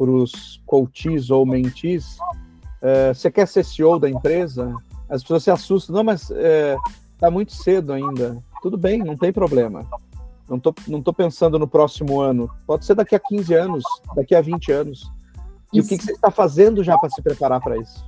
para 0.00 0.10
os 0.10 0.62
coaches 0.64 1.28
ou 1.28 1.44
mentis, 1.44 2.16
é, 2.80 3.12
você 3.12 3.30
quer 3.30 3.46
ser 3.46 3.62
CEO 3.62 3.98
da 3.98 4.08
empresa? 4.08 4.74
As 5.10 5.20
pessoas 5.20 5.44
se 5.44 5.50
assustam, 5.50 5.96
não, 5.96 6.02
mas 6.02 6.30
está 6.30 7.26
é, 7.26 7.30
muito 7.30 7.52
cedo 7.52 7.92
ainda. 7.92 8.42
Tudo 8.62 8.78
bem, 8.78 9.00
não 9.00 9.14
tem 9.14 9.30
problema. 9.30 9.86
Não 10.48 10.58
tô, 10.58 10.74
não 10.88 11.02
tô 11.02 11.12
pensando 11.12 11.58
no 11.58 11.68
próximo 11.68 12.18
ano. 12.18 12.50
Pode 12.66 12.86
ser 12.86 12.94
daqui 12.94 13.14
a 13.14 13.20
15 13.20 13.52
anos, 13.52 13.84
daqui 14.16 14.34
a 14.34 14.40
20 14.40 14.72
anos. 14.72 15.12
E 15.70 15.78
isso. 15.78 15.86
o 15.86 15.88
que, 15.90 15.98
que 15.98 16.04
você 16.04 16.12
está 16.12 16.30
fazendo 16.30 16.82
já 16.82 16.96
para 16.96 17.10
se 17.10 17.20
preparar 17.20 17.60
para 17.60 17.76
isso? 17.76 18.02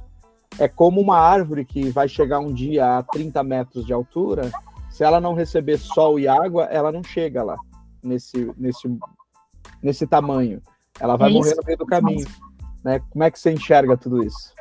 É 0.58 0.68
como 0.68 0.98
uma 0.98 1.18
árvore 1.18 1.62
que 1.62 1.90
vai 1.90 2.08
chegar 2.08 2.38
um 2.38 2.54
dia 2.54 2.96
a 2.96 3.02
30 3.02 3.42
metros 3.44 3.84
de 3.84 3.92
altura. 3.92 4.50
Se 4.90 5.04
ela 5.04 5.20
não 5.20 5.34
receber 5.34 5.76
sol 5.76 6.18
e 6.18 6.26
água, 6.26 6.64
ela 6.64 6.90
não 6.90 7.04
chega 7.04 7.42
lá, 7.42 7.56
nesse, 8.02 8.50
nesse, 8.56 8.98
nesse 9.82 10.06
tamanho. 10.06 10.62
Ela 11.00 11.16
vai 11.16 11.30
é 11.30 11.32
morrer 11.32 11.54
no 11.54 11.62
meio 11.64 11.78
do 11.78 11.86
caminho. 11.86 12.26
Né? 12.84 13.00
Como 13.10 13.24
é 13.24 13.30
que 13.30 13.38
você 13.38 13.52
enxerga 13.52 13.96
tudo 13.96 14.24
isso? 14.24 14.52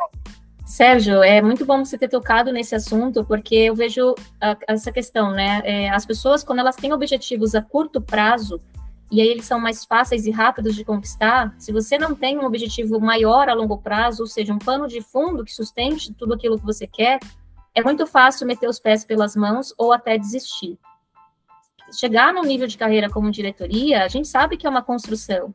Sérgio, 0.66 1.22
é 1.22 1.42
muito 1.42 1.66
bom 1.66 1.84
você 1.84 1.98
ter 1.98 2.08
tocado 2.08 2.52
nesse 2.52 2.74
assunto, 2.74 3.26
porque 3.26 3.56
eu 3.56 3.76
vejo 3.76 4.16
a, 4.40 4.56
essa 4.68 4.92
questão, 4.92 5.32
né? 5.32 5.62
É, 5.66 5.90
as 5.90 6.06
pessoas, 6.06 6.46
quando 6.46 6.60
elas 6.60 6.78
têm 6.78 6.94
objetivos 6.94 7.54
a 7.56 7.62
curto 7.62 8.00
prazo, 8.00 8.62
e 9.12 9.20
aí 9.20 9.28
eles 9.28 9.44
são 9.44 9.60
mais 9.60 9.84
fáceis 9.84 10.26
e 10.26 10.32
rápidos 10.32 10.74
de 10.74 10.86
conquistar, 10.86 11.54
se 11.60 11.74
você 11.74 11.98
não 11.98 12.16
tem 12.16 12.40
um 12.40 12.46
objetivo 12.46 13.02
maior 13.02 13.50
a 13.50 13.54
longo 13.54 13.80
prazo, 13.80 14.24
ou 14.24 14.28
seja, 14.28 14.54
um 14.54 14.60
pano 14.60 14.88
de 14.88 15.02
fundo 15.02 15.44
que 15.44 15.54
sustente 15.54 16.14
tudo 16.14 16.34
aquilo 16.34 16.58
que 16.58 16.64
você 16.64 16.88
quer, 16.88 17.20
é 17.76 17.84
muito 17.84 18.08
fácil 18.08 18.48
meter 18.48 18.70
os 18.70 18.80
pés 18.80 19.04
pelas 19.04 19.36
mãos 19.36 19.74
ou 19.78 19.92
até 19.92 20.18
desistir. 20.18 20.80
Chegar 22.00 22.34
no 22.34 22.44
nível 22.44 22.68
de 22.68 22.78
carreira 22.78 23.10
como 23.10 23.30
diretoria, 23.30 24.06
a 24.06 24.08
gente 24.08 24.30
sabe 24.30 24.56
que 24.56 24.66
é 24.66 24.70
uma 24.70 24.82
construção. 24.82 25.54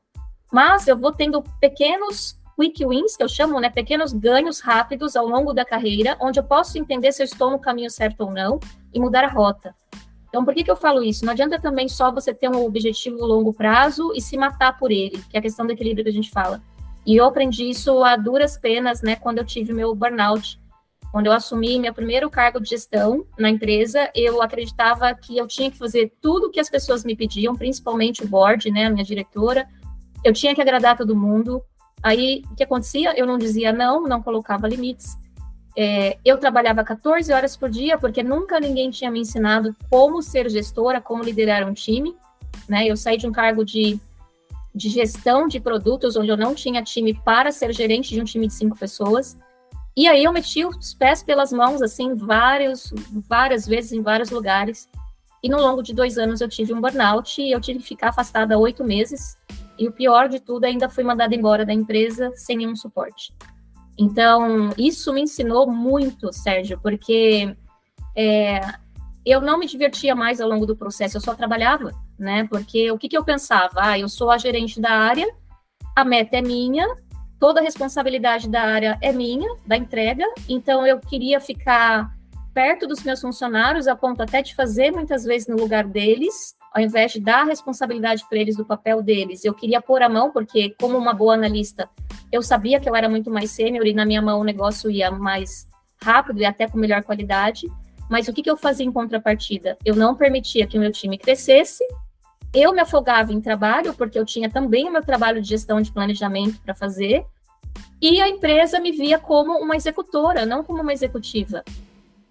Mas 0.53 0.87
eu 0.87 0.97
vou 0.97 1.13
tendo 1.13 1.43
pequenos 1.61 2.37
quick 2.59 2.85
wins, 2.87 3.17
que 3.17 3.23
eu 3.23 3.29
chamo, 3.29 3.61
né, 3.61 3.69
pequenos 3.69 4.13
ganhos 4.13 4.61
rápidos 4.61 5.15
ao 5.15 5.27
longo 5.27 5.53
da 5.53 5.65
carreira, 5.65 6.17
onde 6.21 6.41
eu 6.41 6.45
posso 6.45 6.79
entender 6.79 7.13
se 7.13 7.23
eu 7.23 7.25
estou 7.25 7.51
no 7.51 7.59
caminho 7.59 7.91
certo 7.91 8.23
ou 8.23 8.31
não 8.33 8.59
e 8.93 8.99
mudar 8.99 9.25
a 9.25 9.29
rota. 9.29 9.75
Então, 10.29 10.45
por 10.45 10.55
que, 10.55 10.65
que 10.65 10.71
eu 10.71 10.77
falo 10.77 11.03
isso? 11.03 11.25
Não 11.25 11.33
adianta 11.33 11.61
também 11.61 11.89
só 11.89 12.11
você 12.11 12.35
ter 12.35 12.49
um 12.49 12.65
objetivo 12.65 13.25
longo 13.25 13.53
prazo 13.53 14.13
e 14.15 14.21
se 14.21 14.37
matar 14.37 14.79
por 14.79 14.91
ele, 14.91 15.23
que 15.31 15.37
é 15.37 15.39
a 15.39 15.43
questão 15.43 15.67
do 15.67 15.73
equilíbrio 15.73 16.05
que 16.05 16.11
a 16.11 16.13
gente 16.13 16.31
fala. 16.31 16.61
E 17.07 17.17
eu 17.17 17.25
aprendi 17.25 17.71
isso 17.71 18.03
a 18.03 18.17
duras 18.17 18.57
penas, 18.57 19.01
né, 19.03 19.17
quando 19.17 19.39
eu 19.39 19.45
tive 19.45 19.73
meu 19.73 19.95
burnout. 19.95 20.59
Quando 21.13 21.27
eu 21.27 21.33
assumi 21.33 21.79
meu 21.79 21.95
primeiro 21.95 22.29
cargo 22.29 22.61
de 22.61 22.69
gestão 22.69 23.25
na 23.39 23.49
empresa, 23.49 24.11
eu 24.15 24.43
acreditava 24.43 25.15
que 25.15 25.39
eu 25.39 25.47
tinha 25.47 25.71
que 25.71 25.79
fazer 25.79 26.13
tudo 26.21 26.49
o 26.49 26.51
que 26.51 26.61
as 26.61 26.69
pessoas 26.69 27.05
me 27.05 27.17
pediam, 27.17 27.55
principalmente 27.55 28.25
o 28.25 28.29
board, 28.29 28.71
né, 28.71 28.87
a 28.87 28.91
minha 28.91 29.05
diretora, 29.05 29.67
eu 30.25 30.33
tinha 30.33 30.55
que 30.55 30.61
agradar 30.61 30.97
todo 30.97 31.17
mundo. 31.17 31.63
Aí, 32.03 32.43
o 32.51 32.55
que 32.55 32.63
acontecia? 32.63 33.19
Eu 33.19 33.27
não 33.27 33.39
dizia 33.39 33.73
não, 33.73 34.03
não 34.03 34.23
colocava 34.23 34.69
limites. 34.69 35.17
É, 35.77 36.19
eu 36.25 36.39
trabalhava 36.39 36.83
14 36.83 37.33
horas 37.33 37.57
por 37.57 37.69
dia, 37.69 37.99
porque 37.99 38.23
nunca 38.23 38.59
ninguém 38.59 38.91
tinha 38.91 39.11
me 39.11 39.21
ensinado 39.21 39.75
como 39.91 40.23
ser 40.23 40.49
gestora, 40.49 41.01
como 41.01 41.23
liderar 41.23 41.69
um 41.69 41.75
time. 41.75 42.17
Né? 42.69 42.87
Eu 42.87 42.97
saí 42.97 43.17
de 43.17 43.27
um 43.27 43.33
cargo 43.33 43.65
de 43.65 44.01
de 44.77 44.91
gestão 44.91 45.49
de 45.49 45.59
produtos, 45.59 46.17
onde 46.17 46.29
eu 46.29 46.37
não 46.37 46.55
tinha 46.55 46.83
time 46.83 47.15
para 47.15 47.51
ser 47.51 47.73
gerente 47.73 48.11
de 48.11 48.21
um 48.21 48.25
time 48.25 48.47
de 48.47 48.53
cinco 48.53 48.79
pessoas. 48.79 49.35
E 49.97 50.07
aí 50.07 50.23
eu 50.23 50.33
meti 50.35 50.67
os 50.67 50.93
pés 50.93 51.23
pelas 51.23 51.51
mãos, 51.51 51.81
assim, 51.81 52.15
vários, 52.15 52.93
várias 53.27 53.67
vezes 53.67 53.93
em 53.93 54.03
vários 54.03 54.29
lugares. 54.29 54.87
E 55.43 55.49
no 55.49 55.59
longo 55.59 55.83
de 55.83 55.95
dois 55.95 56.19
anos 56.19 56.43
eu 56.43 56.49
tive 56.49 56.75
um 56.75 56.81
burnout 56.81 57.41
e 57.41 57.51
eu 57.51 57.61
tive 57.61 57.79
que 57.79 57.87
ficar 57.87 58.11
afastada 58.11 58.59
oito 58.59 58.85
meses. 58.85 59.39
E 59.79 59.87
o 59.89 59.93
pior 59.93 60.29
de 60.29 60.41
tudo, 60.41 60.65
ainda 60.65 60.89
fui 60.89 61.05
mandada 61.05 61.35
embora 61.35 61.65
da 61.65 61.73
empresa 61.73 62.33
sem 62.35 62.57
nenhum 62.57 62.77
suporte. 62.77 63.33
Então, 63.99 64.71
isso 64.77 65.13
me 65.13 65.23
ensinou 65.23 65.71
muito, 65.71 66.33
Sérgio, 66.33 66.79
porque 66.83 67.57
é, 68.15 68.61
eu 69.25 69.41
não 69.41 69.59
me 69.59 69.67
divertia 69.67 70.15
mais 70.15 70.41
ao 70.41 70.49
longo 70.49 70.67
do 70.67 70.77
processo, 70.77 71.17
eu 71.17 71.21
só 71.21 71.35
trabalhava, 71.35 71.91
né? 72.19 72.47
Porque 72.49 72.91
o 72.91 72.99
que, 72.99 73.09
que 73.09 73.17
eu 73.17 73.25
pensava? 73.25 73.73
Ah, 73.77 73.99
eu 73.99 74.09
sou 74.09 74.31
a 74.31 74.39
gerente 74.39 74.81
da 74.81 74.91
área, 74.91 75.27
a 75.95 76.05
meta 76.05 76.37
é 76.37 76.43
minha, 76.43 76.87
toda 77.39 77.61
a 77.61 77.63
responsabilidade 77.63 78.49
da 78.49 78.63
área 78.63 78.99
é 79.01 79.13
minha, 79.13 79.49
da 79.67 79.77
entrega, 79.77 80.25
então 80.49 80.87
eu 80.87 80.99
queria 81.01 81.41
ficar 81.41 82.15
perto 82.55 82.87
dos 82.87 83.03
meus 83.03 83.21
funcionários, 83.21 83.87
a 83.87 83.95
ponto 83.95 84.23
até 84.23 84.41
de 84.41 84.55
fazer 84.55 84.91
muitas 84.91 85.25
vezes 85.25 85.47
no 85.47 85.57
lugar 85.57 85.85
deles, 85.85 86.56
ao 86.77 86.83
invés 86.83 87.13
de 87.13 87.21
dar 87.21 87.47
responsabilidade 87.47 88.23
para 88.29 88.39
eles 88.39 88.55
do 88.55 88.63
papel 88.63 89.03
deles, 89.03 89.47
eu 89.47 89.55
queria 89.55 89.81
pôr 89.81 90.03
a 90.03 90.11
mão, 90.11 90.31
porque 90.31 90.77
como 90.79 90.99
uma 90.99 91.15
boa 91.15 91.33
analista, 91.33 91.89
eu 92.31 92.43
sabia 92.43 92.79
que 92.79 92.87
eu 92.87 92.95
era 92.95 93.09
muito 93.09 93.31
mais 93.31 93.51
sênior 93.51 93.87
e 93.87 93.95
na 93.95 94.05
minha 94.05 94.21
mão 94.21 94.41
o 94.41 94.45
negócio 94.45 94.91
ia 94.91 95.11
mais 95.11 95.67
rápido 96.03 96.39
e 96.41 96.45
até 96.45 96.69
com 96.69 96.77
melhor 96.77 97.03
qualidade. 97.03 97.67
Mas 98.11 98.29
o 98.29 98.33
que, 98.35 98.43
que 98.43 98.51
eu 98.51 98.59
fazia 98.59 98.85
em 98.85 98.93
contrapartida? 98.93 99.79
Eu 99.87 99.97
não 99.97 100.15
permitia 100.15 100.67
que 100.67 100.77
o 100.77 100.81
meu 100.81 100.93
time 100.93 101.17
crescesse, 101.17 101.83
eu 102.53 102.75
me 102.75 102.81
afogava 102.83 103.33
em 103.33 103.41
trabalho, 103.41 103.95
porque 103.95 104.19
eu 104.19 104.27
tinha 104.27 104.51
também 104.51 104.87
o 104.87 104.93
meu 104.93 105.03
trabalho 105.03 105.41
de 105.41 105.49
gestão 105.49 105.81
de 105.81 105.91
planejamento 105.91 106.61
para 106.61 106.75
fazer, 106.75 107.25
e 108.03 108.21
a 108.21 108.29
empresa 108.29 108.79
me 108.79 108.93
via 108.93 109.19
como 109.19 109.59
uma 109.59 109.77
executora, 109.77 110.45
não 110.45 110.63
como 110.63 110.83
uma 110.83 110.93
executiva. 110.93 111.65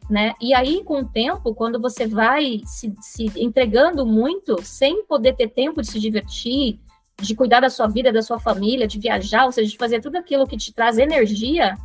Né? 0.10 0.34
E 0.40 0.54
aí, 0.54 0.84
com 0.84 1.00
o 1.00 1.06
tempo, 1.06 1.56
quando 1.56 1.82
você 1.82 2.06
vai 2.06 2.62
se, 2.66 2.94
se 3.02 3.32
entregando 3.36 4.06
muito, 4.06 4.62
sem 4.64 5.04
poder 5.06 5.36
ter 5.36 5.50
tempo 5.50 5.82
de 5.82 5.88
se 5.88 6.00
divertir, 6.00 6.80
de 7.20 7.36
cuidar 7.36 7.62
da 7.62 7.70
sua 7.70 7.88
vida, 7.88 8.12
da 8.12 8.22
sua 8.22 8.40
família, 8.40 8.88
de 8.88 9.00
viajar, 9.00 9.46
ou 9.46 9.52
seja, 9.52 9.70
de 9.70 9.78
fazer 9.78 10.02
tudo 10.02 10.18
aquilo 10.18 10.46
que 10.46 10.58
te 10.58 10.74
traz 10.74 10.98
energia, 10.98 11.76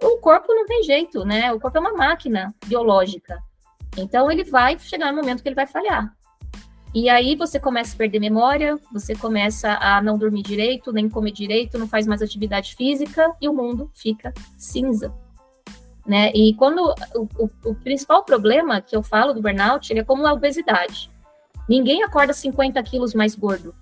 o 0.00 0.18
corpo 0.18 0.54
não 0.54 0.66
tem 0.66 0.82
jeito, 0.82 1.24
né? 1.24 1.52
O 1.52 1.58
corpo 1.58 1.78
é 1.78 1.80
uma 1.80 1.94
máquina 1.94 2.54
biológica. 2.66 3.42
Então 3.96 4.30
ele 4.30 4.44
vai 4.44 4.78
chegar 4.78 5.10
no 5.10 5.20
momento 5.20 5.42
que 5.42 5.48
ele 5.48 5.56
vai 5.56 5.66
falhar. 5.66 6.14
E 6.94 7.08
aí 7.08 7.34
você 7.34 7.58
começa 7.58 7.94
a 7.94 7.98
perder 7.98 8.20
memória, 8.20 8.78
você 8.92 9.14
começa 9.14 9.76
a 9.80 10.00
não 10.00 10.16
dormir 10.16 10.42
direito, 10.42 10.92
nem 10.92 11.08
comer 11.08 11.32
direito, 11.32 11.78
não 11.78 11.88
faz 11.88 12.06
mais 12.06 12.22
atividade 12.22 12.74
física 12.74 13.34
e 13.40 13.48
o 13.48 13.54
mundo 13.54 13.90
fica 13.94 14.32
cinza. 14.56 15.14
Né? 16.06 16.30
E 16.32 16.54
quando 16.54 16.94
o, 17.14 17.28
o, 17.36 17.50
o 17.64 17.74
principal 17.74 18.22
problema 18.22 18.80
que 18.80 18.94
eu 18.94 19.02
falo 19.02 19.32
do 19.32 19.42
burnout 19.42 19.92
é 19.92 20.04
como 20.04 20.26
a 20.26 20.32
obesidade. 20.32 21.10
Ninguém 21.68 22.04
acorda 22.04 22.32
50 22.32 22.80
quilos 22.84 23.12
mais 23.12 23.34
gordo. 23.34 23.74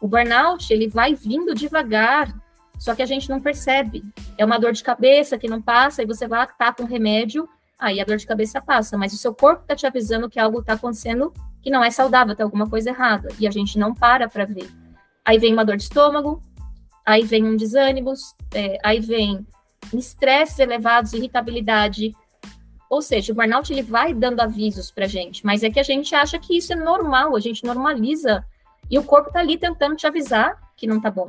O 0.00 0.08
burnout 0.08 0.72
ele 0.72 0.88
vai 0.88 1.14
vindo 1.14 1.54
devagar, 1.54 2.34
só 2.78 2.94
que 2.94 3.02
a 3.02 3.06
gente 3.06 3.28
não 3.28 3.38
percebe. 3.38 4.02
É 4.38 4.44
uma 4.44 4.58
dor 4.58 4.72
de 4.72 4.82
cabeça 4.82 5.38
que 5.38 5.46
não 5.46 5.60
passa, 5.60 6.02
e 6.02 6.06
você 6.06 6.26
vai 6.26 6.44
estar 6.44 6.74
com 6.74 6.84
remédio, 6.84 7.48
aí 7.78 8.00
a 8.00 8.04
dor 8.04 8.16
de 8.16 8.26
cabeça 8.26 8.60
passa, 8.60 8.96
mas 8.96 9.12
o 9.12 9.18
seu 9.18 9.34
corpo 9.34 9.62
está 9.62 9.76
te 9.76 9.86
avisando 9.86 10.30
que 10.30 10.40
algo 10.40 10.60
está 10.60 10.72
acontecendo 10.72 11.32
que 11.62 11.70
não 11.70 11.84
é 11.84 11.90
saudável, 11.90 12.34
tem 12.34 12.42
alguma 12.42 12.68
coisa 12.68 12.90
errada, 12.90 13.28
e 13.38 13.46
a 13.46 13.50
gente 13.50 13.78
não 13.78 13.94
para 13.94 14.28
para 14.28 14.44
ver. 14.44 14.68
Aí 15.24 15.38
vem 15.38 15.52
uma 15.52 15.64
dor 15.64 15.76
de 15.76 15.84
estômago, 15.84 16.42
aí 17.06 17.22
vem 17.22 17.44
um 17.44 17.56
desânimo, 17.56 18.12
é, 18.52 18.78
aí 18.82 18.98
vem 18.98 19.46
estresses 19.92 20.58
elevados, 20.58 21.12
irritabilidade. 21.12 22.14
Ou 22.88 23.00
seja, 23.00 23.32
o 23.32 23.36
burnout 23.36 23.72
ele 23.72 23.82
vai 23.82 24.12
dando 24.12 24.40
avisos 24.40 24.90
para 24.90 25.06
gente, 25.06 25.44
mas 25.44 25.62
é 25.62 25.70
que 25.70 25.80
a 25.80 25.82
gente 25.82 26.14
acha 26.14 26.38
que 26.38 26.56
isso 26.56 26.72
é 26.72 26.76
normal, 26.76 27.34
a 27.34 27.40
gente 27.40 27.64
normaliza 27.64 28.44
e 28.90 28.98
o 28.98 29.02
corpo 29.02 29.28
está 29.28 29.40
ali 29.40 29.56
tentando 29.56 29.96
te 29.96 30.06
avisar 30.06 30.60
que 30.76 30.86
não 30.86 30.98
está 30.98 31.10
bom. 31.10 31.28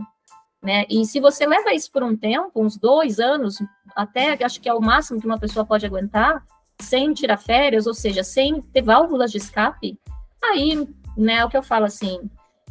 Né? 0.61 0.85
E 0.89 1.05
se 1.05 1.19
você 1.19 1.45
leva 1.45 1.73
isso 1.73 1.91
por 1.91 2.03
um 2.03 2.15
tempo, 2.15 2.61
uns 2.61 2.77
dois 2.77 3.19
anos, 3.19 3.57
até 3.95 4.41
acho 4.43 4.61
que 4.61 4.69
é 4.69 4.73
o 4.73 4.81
máximo 4.81 5.19
que 5.19 5.25
uma 5.25 5.39
pessoa 5.39 5.65
pode 5.65 5.85
aguentar, 5.85 6.43
sem 6.79 7.13
tirar 7.13 7.37
férias, 7.37 7.85
ou 7.85 7.93
seja, 7.93 8.23
sem 8.23 8.61
ter 8.61 8.81
válvulas 8.81 9.31
de 9.31 9.37
escape, 9.37 9.99
aí, 10.43 10.87
né, 11.17 11.35
é 11.35 11.45
o 11.45 11.49
que 11.49 11.57
eu 11.57 11.63
falo 11.63 11.85
assim, 11.85 12.29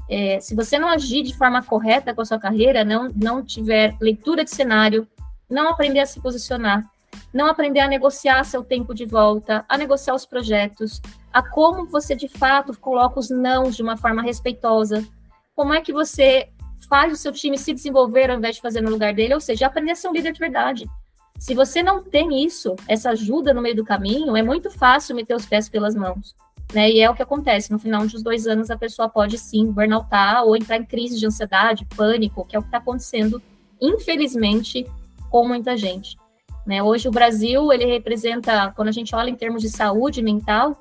é, 0.09 0.41
se 0.41 0.55
você 0.55 0.79
não 0.79 0.89
agir 0.89 1.23
de 1.23 1.37
forma 1.37 1.63
correta 1.63 2.15
com 2.15 2.21
a 2.23 2.25
sua 2.25 2.39
carreira, 2.39 2.85
não, 2.85 3.11
não 3.15 3.45
tiver 3.45 3.97
leitura 4.01 4.45
de 4.45 4.51
cenário, 4.51 5.07
não 5.53 5.69
aprender 5.69 6.01
a 6.01 6.07
se 6.07 6.19
posicionar, 6.21 6.91
não 7.33 7.47
aprender 7.47 7.81
a 7.81 7.87
negociar 7.87 8.43
seu 8.45 8.65
tempo 8.65 8.95
de 8.95 9.05
volta, 9.05 9.65
a 9.69 9.77
negociar 9.77 10.15
os 10.15 10.25
projetos, 10.25 11.01
a 11.33 11.43
como 11.43 11.87
você 11.87 12.17
de 12.17 12.27
fato 12.27 12.79
coloca 12.79 13.21
os 13.21 13.29
nãos 13.29 13.77
de 13.77 13.83
uma 13.83 13.97
forma 13.97 14.23
respeitosa, 14.23 15.07
como 15.55 15.75
é 15.75 15.81
que 15.81 15.93
você 15.93 16.49
faz 16.89 17.13
o 17.13 17.17
seu 17.17 17.33
time 17.33 17.59
se 17.59 17.73
desenvolver 17.73 18.31
ao 18.31 18.39
invés 18.39 18.57
de 18.57 18.63
fazer 18.63 18.81
no 18.81 18.91
lugar 18.91 19.15
dele, 19.15 19.35
ou 19.35 19.41
seja, 19.41 19.67
aprender 19.67 19.93
a 19.93 19.95
ser 19.95 20.09
um 20.09 20.13
líder 20.13 20.33
de 20.33 20.41
verdade. 20.41 20.91
Se 21.39 21.55
você 21.55 21.83
não 21.83 22.03
tem 22.03 22.45
isso, 22.45 22.75
essa 22.89 23.11
ajuda 23.11 23.53
no 23.53 23.61
meio 23.61 23.77
do 23.77 23.85
caminho, 23.85 24.37
é 24.37 24.43
muito 24.43 24.71
fácil 24.71 25.15
meter 25.15 25.35
os 25.35 25.45
pés 25.45 25.69
pelas 25.69 25.95
mãos. 25.95 26.35
Né? 26.73 26.91
E 26.91 27.01
é 27.01 27.11
o 27.11 27.15
que 27.15 27.23
acontece. 27.23 27.71
No 27.71 27.79
final 27.79 28.07
dos 28.07 28.23
dois 28.23 28.47
anos, 28.47 28.71
a 28.71 28.77
pessoa 28.77 29.09
pode 29.09 29.37
sim 29.37 29.71
burnoutar 29.71 30.45
ou 30.45 30.57
entrar 30.57 30.77
em 30.77 30.85
crise 30.85 31.19
de 31.19 31.27
ansiedade, 31.27 31.87
pânico, 31.97 32.47
que 32.47 32.57
é 32.57 32.59
o 32.59 32.63
que 32.63 32.69
está 32.69 32.79
acontecendo, 32.79 33.43
infelizmente, 33.81 34.87
com 35.33 35.49
muita 35.49 35.79
gente. 35.79 36.19
Né? 36.67 36.83
Hoje, 36.83 37.09
o 37.09 37.11
Brasil, 37.11 37.73
ele 37.73 37.87
representa, 37.87 38.71
quando 38.77 38.89
a 38.89 38.93
gente 38.93 39.17
olha 39.17 39.31
em 39.31 39.35
termos 39.35 39.63
de 39.63 39.71
saúde 39.71 40.23
mental, 40.23 40.77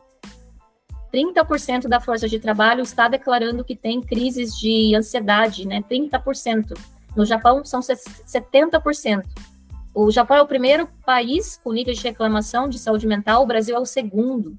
30% 1.11 1.87
da 1.87 2.01
força 2.01 2.27
de 2.27 2.37
trabalho 2.37 2.81
está 2.81 3.07
declarando 3.07 3.63
que 3.63 3.77
tem 3.77 4.01
crises 4.01 4.53
de 4.59 4.93
ansiedade, 4.93 5.65
né? 5.65 5.81
30%. 5.89 6.77
No 7.15 7.25
Japão 7.25 7.63
são 7.63 7.79
70%. 7.79 9.23
O 9.93 10.11
Japão 10.11 10.37
é 10.37 10.41
o 10.41 10.47
primeiro 10.47 10.87
país 11.05 11.59
com 11.61 11.73
nível 11.73 11.93
de 11.93 12.01
reclamação 12.01 12.69
de 12.69 12.77
saúde 12.77 13.07
mental, 13.07 13.43
o 13.43 13.47
Brasil 13.47 13.75
é 13.75 13.79
o 13.79 13.85
segundo. 13.85 14.53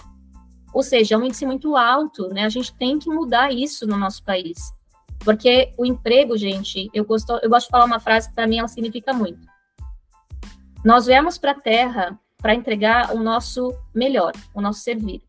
Ou 0.74 0.82
seja, 0.82 1.14
é 1.14 1.18
um 1.18 1.24
índice 1.24 1.46
muito 1.46 1.76
alto, 1.76 2.28
né? 2.28 2.44
A 2.44 2.48
gente 2.48 2.74
tem 2.74 2.98
que 2.98 3.08
mudar 3.10 3.52
isso 3.52 3.86
no 3.86 3.96
nosso 3.96 4.22
país. 4.24 4.58
Porque 5.20 5.72
o 5.78 5.86
emprego, 5.86 6.36
gente, 6.36 6.90
eu 6.92 7.04
gosto, 7.04 7.38
eu 7.42 7.48
gosto 7.48 7.66
de 7.66 7.70
falar 7.70 7.84
uma 7.84 8.00
frase 8.00 8.28
que 8.28 8.34
para 8.34 8.46
mim 8.46 8.58
ela 8.58 8.68
significa 8.68 9.12
muito. 9.12 9.51
Nós 10.84 11.06
viemos 11.06 11.38
para 11.38 11.52
a 11.52 11.60
Terra 11.60 12.18
para 12.38 12.54
entregar 12.54 13.14
o 13.14 13.20
nosso 13.20 13.72
melhor, 13.94 14.32
o 14.52 14.60
nosso 14.60 14.80
servir. 14.80 15.22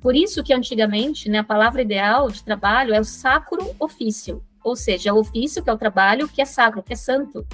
Por 0.00 0.14
isso 0.14 0.44
que 0.44 0.54
antigamente, 0.54 1.28
né, 1.28 1.40
a 1.40 1.44
palavra 1.44 1.82
ideal 1.82 2.30
de 2.30 2.44
trabalho 2.44 2.94
é 2.94 3.00
o 3.00 3.04
sacro 3.04 3.74
ofício, 3.80 4.44
ou 4.62 4.76
seja, 4.76 5.12
o 5.12 5.18
ofício 5.18 5.62
que 5.62 5.68
é 5.68 5.72
o 5.72 5.78
trabalho 5.78 6.28
que 6.28 6.40
é 6.40 6.44
sacro, 6.44 6.84
que 6.84 6.92
é 6.92 6.96
santo, 6.96 7.44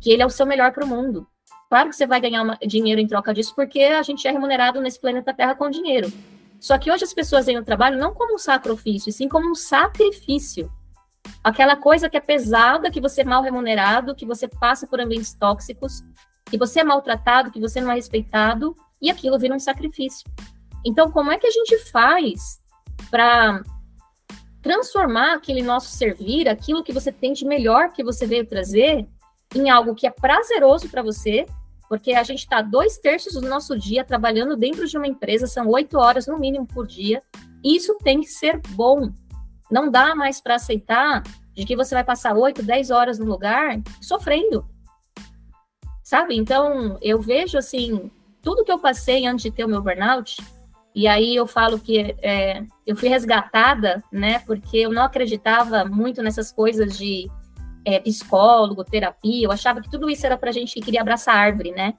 que 0.00 0.12
ele 0.12 0.22
é 0.22 0.26
o 0.26 0.30
seu 0.30 0.46
melhor 0.46 0.72
para 0.72 0.84
o 0.84 0.88
mundo. 0.88 1.26
Claro 1.68 1.90
que 1.90 1.96
você 1.96 2.06
vai 2.06 2.20
ganhar 2.20 2.42
uma, 2.42 2.56
dinheiro 2.64 3.00
em 3.00 3.08
troca 3.08 3.34
disso, 3.34 3.52
porque 3.56 3.80
a 3.80 4.02
gente 4.02 4.28
é 4.28 4.30
remunerado 4.30 4.80
nesse 4.80 5.00
planeta 5.00 5.34
Terra 5.34 5.56
com 5.56 5.68
dinheiro. 5.68 6.12
Só 6.60 6.78
que 6.78 6.90
hoje 6.90 7.02
as 7.02 7.12
pessoas 7.12 7.46
veem 7.46 7.58
o 7.58 7.64
trabalho 7.64 7.98
não 7.98 8.14
como 8.14 8.36
um 8.36 8.38
sacro 8.38 8.74
ofício, 8.74 9.12
sim 9.12 9.28
como 9.28 9.50
um 9.50 9.54
sacrifício. 9.56 10.70
Aquela 11.42 11.74
coisa 11.74 12.08
que 12.08 12.16
é 12.16 12.20
pesada, 12.20 12.92
que 12.92 13.00
você 13.00 13.22
é 13.22 13.24
mal 13.24 13.42
remunerado, 13.42 14.14
que 14.14 14.24
você 14.24 14.46
passa 14.46 14.86
por 14.86 15.00
ambientes 15.00 15.34
tóxicos, 15.34 16.04
que 16.46 16.58
você 16.58 16.80
é 16.80 16.84
maltratado, 16.84 17.50
que 17.50 17.60
você 17.60 17.80
não 17.80 17.90
é 17.90 17.94
respeitado, 17.94 18.74
e 19.00 19.10
aquilo 19.10 19.38
vira 19.38 19.54
um 19.54 19.58
sacrifício. 19.58 20.28
Então, 20.84 21.10
como 21.10 21.32
é 21.32 21.38
que 21.38 21.46
a 21.46 21.50
gente 21.50 21.78
faz 21.90 22.60
para 23.10 23.62
transformar 24.62 25.34
aquele 25.34 25.62
nosso 25.62 25.88
servir, 25.96 26.48
aquilo 26.48 26.82
que 26.82 26.92
você 26.92 27.12
tem 27.12 27.32
de 27.32 27.44
melhor 27.44 27.92
que 27.92 28.02
você 28.02 28.26
veio 28.26 28.46
trazer, 28.46 29.06
em 29.54 29.70
algo 29.70 29.94
que 29.94 30.06
é 30.06 30.10
prazeroso 30.10 30.88
para 30.88 31.02
você, 31.02 31.46
porque 31.88 32.12
a 32.12 32.22
gente 32.22 32.40
está 32.40 32.62
dois 32.62 32.98
terços 32.98 33.34
do 33.34 33.48
nosso 33.48 33.78
dia 33.78 34.04
trabalhando 34.04 34.56
dentro 34.56 34.86
de 34.86 34.96
uma 34.96 35.06
empresa, 35.06 35.46
são 35.46 35.68
oito 35.68 35.98
horas 35.98 36.26
no 36.26 36.38
mínimo 36.38 36.66
por 36.66 36.86
dia, 36.86 37.22
e 37.62 37.76
isso 37.76 37.96
tem 38.02 38.20
que 38.20 38.28
ser 38.28 38.60
bom. 38.70 39.12
Não 39.70 39.90
dá 39.90 40.14
mais 40.14 40.40
para 40.40 40.56
aceitar 40.56 41.22
de 41.54 41.64
que 41.64 41.76
você 41.76 41.94
vai 41.94 42.04
passar 42.04 42.36
oito, 42.36 42.62
dez 42.62 42.90
horas 42.90 43.18
no 43.18 43.24
lugar 43.24 43.80
sofrendo. 44.00 44.66
Sabe? 46.06 46.36
Então, 46.36 46.96
eu 47.02 47.20
vejo 47.20 47.58
assim, 47.58 48.12
tudo 48.40 48.64
que 48.64 48.70
eu 48.70 48.78
passei 48.78 49.26
antes 49.26 49.42
de 49.42 49.50
ter 49.50 49.64
o 49.64 49.68
meu 49.68 49.82
burnout, 49.82 50.36
e 50.94 51.08
aí 51.08 51.34
eu 51.34 51.48
falo 51.48 51.80
que 51.80 52.14
é, 52.22 52.62
eu 52.86 52.94
fui 52.94 53.08
resgatada, 53.08 54.00
né? 54.12 54.38
Porque 54.46 54.76
eu 54.76 54.92
não 54.92 55.02
acreditava 55.02 55.84
muito 55.84 56.22
nessas 56.22 56.52
coisas 56.52 56.96
de 56.96 57.28
é, 57.84 57.98
psicólogo, 57.98 58.84
terapia. 58.84 59.46
Eu 59.46 59.50
achava 59.50 59.80
que 59.80 59.90
tudo 59.90 60.08
isso 60.08 60.24
era 60.24 60.38
para 60.38 60.52
gente 60.52 60.74
que 60.74 60.80
queria 60.80 61.00
abraçar 61.00 61.34
a 61.34 61.40
árvore, 61.40 61.72
né? 61.72 61.94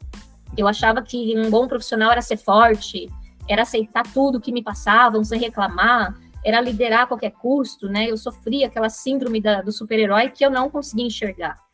Eu 0.56 0.70
achava 0.70 1.02
que 1.02 1.38
um 1.38 1.50
bom 1.50 1.68
profissional 1.68 2.10
era 2.10 2.22
ser 2.22 2.38
forte, 2.38 3.10
era 3.46 3.64
aceitar 3.64 4.04
tudo 4.14 4.40
que 4.40 4.54
me 4.54 4.64
passavam 4.64 5.22
sem 5.22 5.38
reclamar, 5.38 6.18
era 6.46 6.62
liderar 6.62 7.02
a 7.02 7.08
qualquer 7.08 7.32
custo, 7.32 7.90
né? 7.90 8.10
Eu 8.10 8.16
sofria 8.16 8.68
aquela 8.68 8.90
síndrome 8.90 9.42
da, 9.42 9.62
do 9.62 9.72
super-herói 9.74 10.30
que 10.30 10.46
eu 10.46 10.50
não 10.50 10.70
conseguia 10.70 11.08
enxergar. 11.08 11.67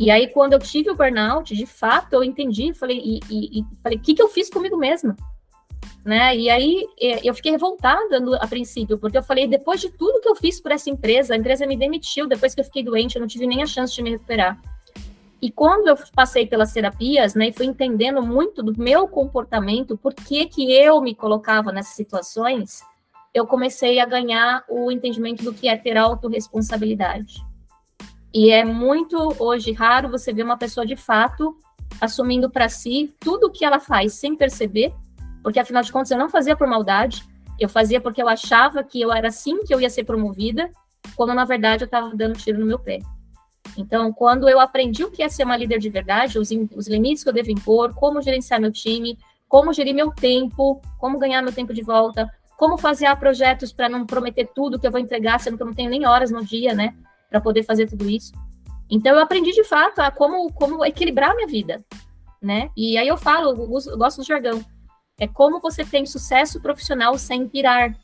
E 0.00 0.10
aí, 0.10 0.28
quando 0.28 0.54
eu 0.54 0.58
tive 0.58 0.88
o 0.88 0.94
burnout, 0.94 1.54
de 1.54 1.66
fato, 1.66 2.14
eu 2.14 2.24
entendi, 2.24 2.72
falei, 2.72 2.96
e, 3.04 3.20
e, 3.28 3.60
e 3.60 3.64
falei, 3.82 3.98
o 3.98 4.00
que, 4.00 4.14
que 4.14 4.22
eu 4.22 4.30
fiz 4.30 4.48
comigo 4.48 4.74
mesma? 4.74 5.14
Né? 6.02 6.34
E 6.38 6.48
aí, 6.48 6.86
eu 7.22 7.34
fiquei 7.34 7.52
revoltada 7.52 8.18
no, 8.18 8.34
a 8.34 8.46
princípio, 8.46 8.96
porque 8.96 9.18
eu 9.18 9.22
falei, 9.22 9.46
depois 9.46 9.78
de 9.78 9.90
tudo 9.90 10.22
que 10.22 10.28
eu 10.30 10.34
fiz 10.34 10.58
por 10.58 10.72
essa 10.72 10.88
empresa, 10.88 11.34
a 11.34 11.36
empresa 11.36 11.66
me 11.66 11.76
demitiu 11.76 12.26
depois 12.26 12.54
que 12.54 12.62
eu 12.62 12.64
fiquei 12.64 12.82
doente, 12.82 13.16
eu 13.16 13.20
não 13.20 13.28
tive 13.28 13.46
nem 13.46 13.62
a 13.62 13.66
chance 13.66 13.94
de 13.94 14.00
me 14.00 14.08
recuperar. 14.08 14.58
E 15.42 15.50
quando 15.50 15.88
eu 15.88 15.98
passei 16.14 16.46
pelas 16.46 16.72
terapias, 16.72 17.34
né, 17.34 17.48
e 17.48 17.52
fui 17.52 17.66
entendendo 17.66 18.22
muito 18.22 18.62
do 18.62 18.80
meu 18.80 19.06
comportamento, 19.06 19.98
por 19.98 20.14
que 20.14 20.46
que 20.46 20.72
eu 20.72 20.98
me 21.02 21.14
colocava 21.14 21.72
nessas 21.72 21.94
situações, 21.94 22.82
eu 23.34 23.46
comecei 23.46 24.00
a 24.00 24.06
ganhar 24.06 24.64
o 24.66 24.90
entendimento 24.90 25.44
do 25.44 25.52
que 25.52 25.68
é 25.68 25.76
ter 25.76 25.98
autorresponsabilidade. 25.98 27.49
E 28.32 28.50
é 28.50 28.64
muito 28.64 29.34
hoje 29.38 29.72
raro 29.72 30.08
você 30.08 30.32
ver 30.32 30.44
uma 30.44 30.56
pessoa 30.56 30.86
de 30.86 30.96
fato 30.96 31.56
assumindo 32.00 32.48
para 32.48 32.68
si 32.68 33.14
tudo 33.18 33.48
o 33.48 33.50
que 33.50 33.64
ela 33.64 33.80
faz 33.80 34.14
sem 34.14 34.36
perceber, 34.36 34.94
porque 35.42 35.58
afinal 35.58 35.82
de 35.82 35.90
contas 35.90 36.10
eu 36.10 36.18
não 36.18 36.28
fazia 36.28 36.56
por 36.56 36.66
maldade, 36.66 37.24
eu 37.58 37.68
fazia 37.68 38.00
porque 38.00 38.22
eu 38.22 38.28
achava 38.28 38.82
que 38.84 39.00
eu 39.00 39.12
era 39.12 39.28
assim 39.28 39.64
que 39.64 39.74
eu 39.74 39.80
ia 39.80 39.90
ser 39.90 40.04
promovida, 40.04 40.70
quando 41.16 41.34
na 41.34 41.44
verdade 41.44 41.82
eu 41.82 41.86
estava 41.86 42.14
dando 42.14 42.38
tiro 42.38 42.58
no 42.58 42.66
meu 42.66 42.78
pé. 42.78 43.00
Então, 43.76 44.12
quando 44.12 44.48
eu 44.48 44.58
aprendi 44.58 45.04
o 45.04 45.10
que 45.10 45.22
é 45.22 45.28
ser 45.28 45.44
uma 45.44 45.56
líder 45.56 45.78
de 45.78 45.90
verdade, 45.90 46.38
os, 46.38 46.50
os 46.74 46.88
limites 46.88 47.22
que 47.22 47.28
eu 47.28 47.34
devo 47.34 47.50
impor, 47.50 47.94
como 47.94 48.22
gerenciar 48.22 48.60
meu 48.60 48.72
time, 48.72 49.18
como 49.48 49.72
gerir 49.72 49.94
meu 49.94 50.10
tempo, 50.10 50.80
como 50.98 51.18
ganhar 51.18 51.42
meu 51.42 51.52
tempo 51.52 51.74
de 51.74 51.82
volta, 51.82 52.28
como 52.56 52.78
fazer 52.78 53.14
projetos 53.16 53.72
para 53.72 53.88
não 53.88 54.06
prometer 54.06 54.48
tudo 54.54 54.78
que 54.78 54.86
eu 54.86 54.90
vou 54.90 55.00
entregar, 55.00 55.40
sendo 55.40 55.56
que 55.56 55.62
eu 55.62 55.66
não 55.66 55.74
tenho 55.74 55.90
nem 55.90 56.06
horas 56.06 56.30
no 56.30 56.44
dia, 56.44 56.74
né? 56.74 56.94
Para 57.30 57.40
poder 57.40 57.62
fazer 57.62 57.86
tudo 57.86 58.10
isso. 58.10 58.32
Então 58.90 59.14
eu 59.14 59.22
aprendi 59.22 59.52
de 59.52 59.64
fato 59.64 60.00
a 60.00 60.10
como, 60.10 60.52
como 60.52 60.84
equilibrar 60.84 61.30
a 61.30 61.34
minha 61.34 61.46
vida, 61.46 61.82
né? 62.42 62.70
E 62.76 62.98
aí 62.98 63.06
eu 63.06 63.16
falo, 63.16 63.50
eu 63.50 63.96
gosto 63.96 64.18
do 64.18 64.26
jargão, 64.26 64.62
é 65.18 65.28
como 65.28 65.60
você 65.60 65.84
tem 65.84 66.04
sucesso 66.04 66.60
profissional 66.60 67.16
sem 67.16 67.46
pirar. 67.46 67.96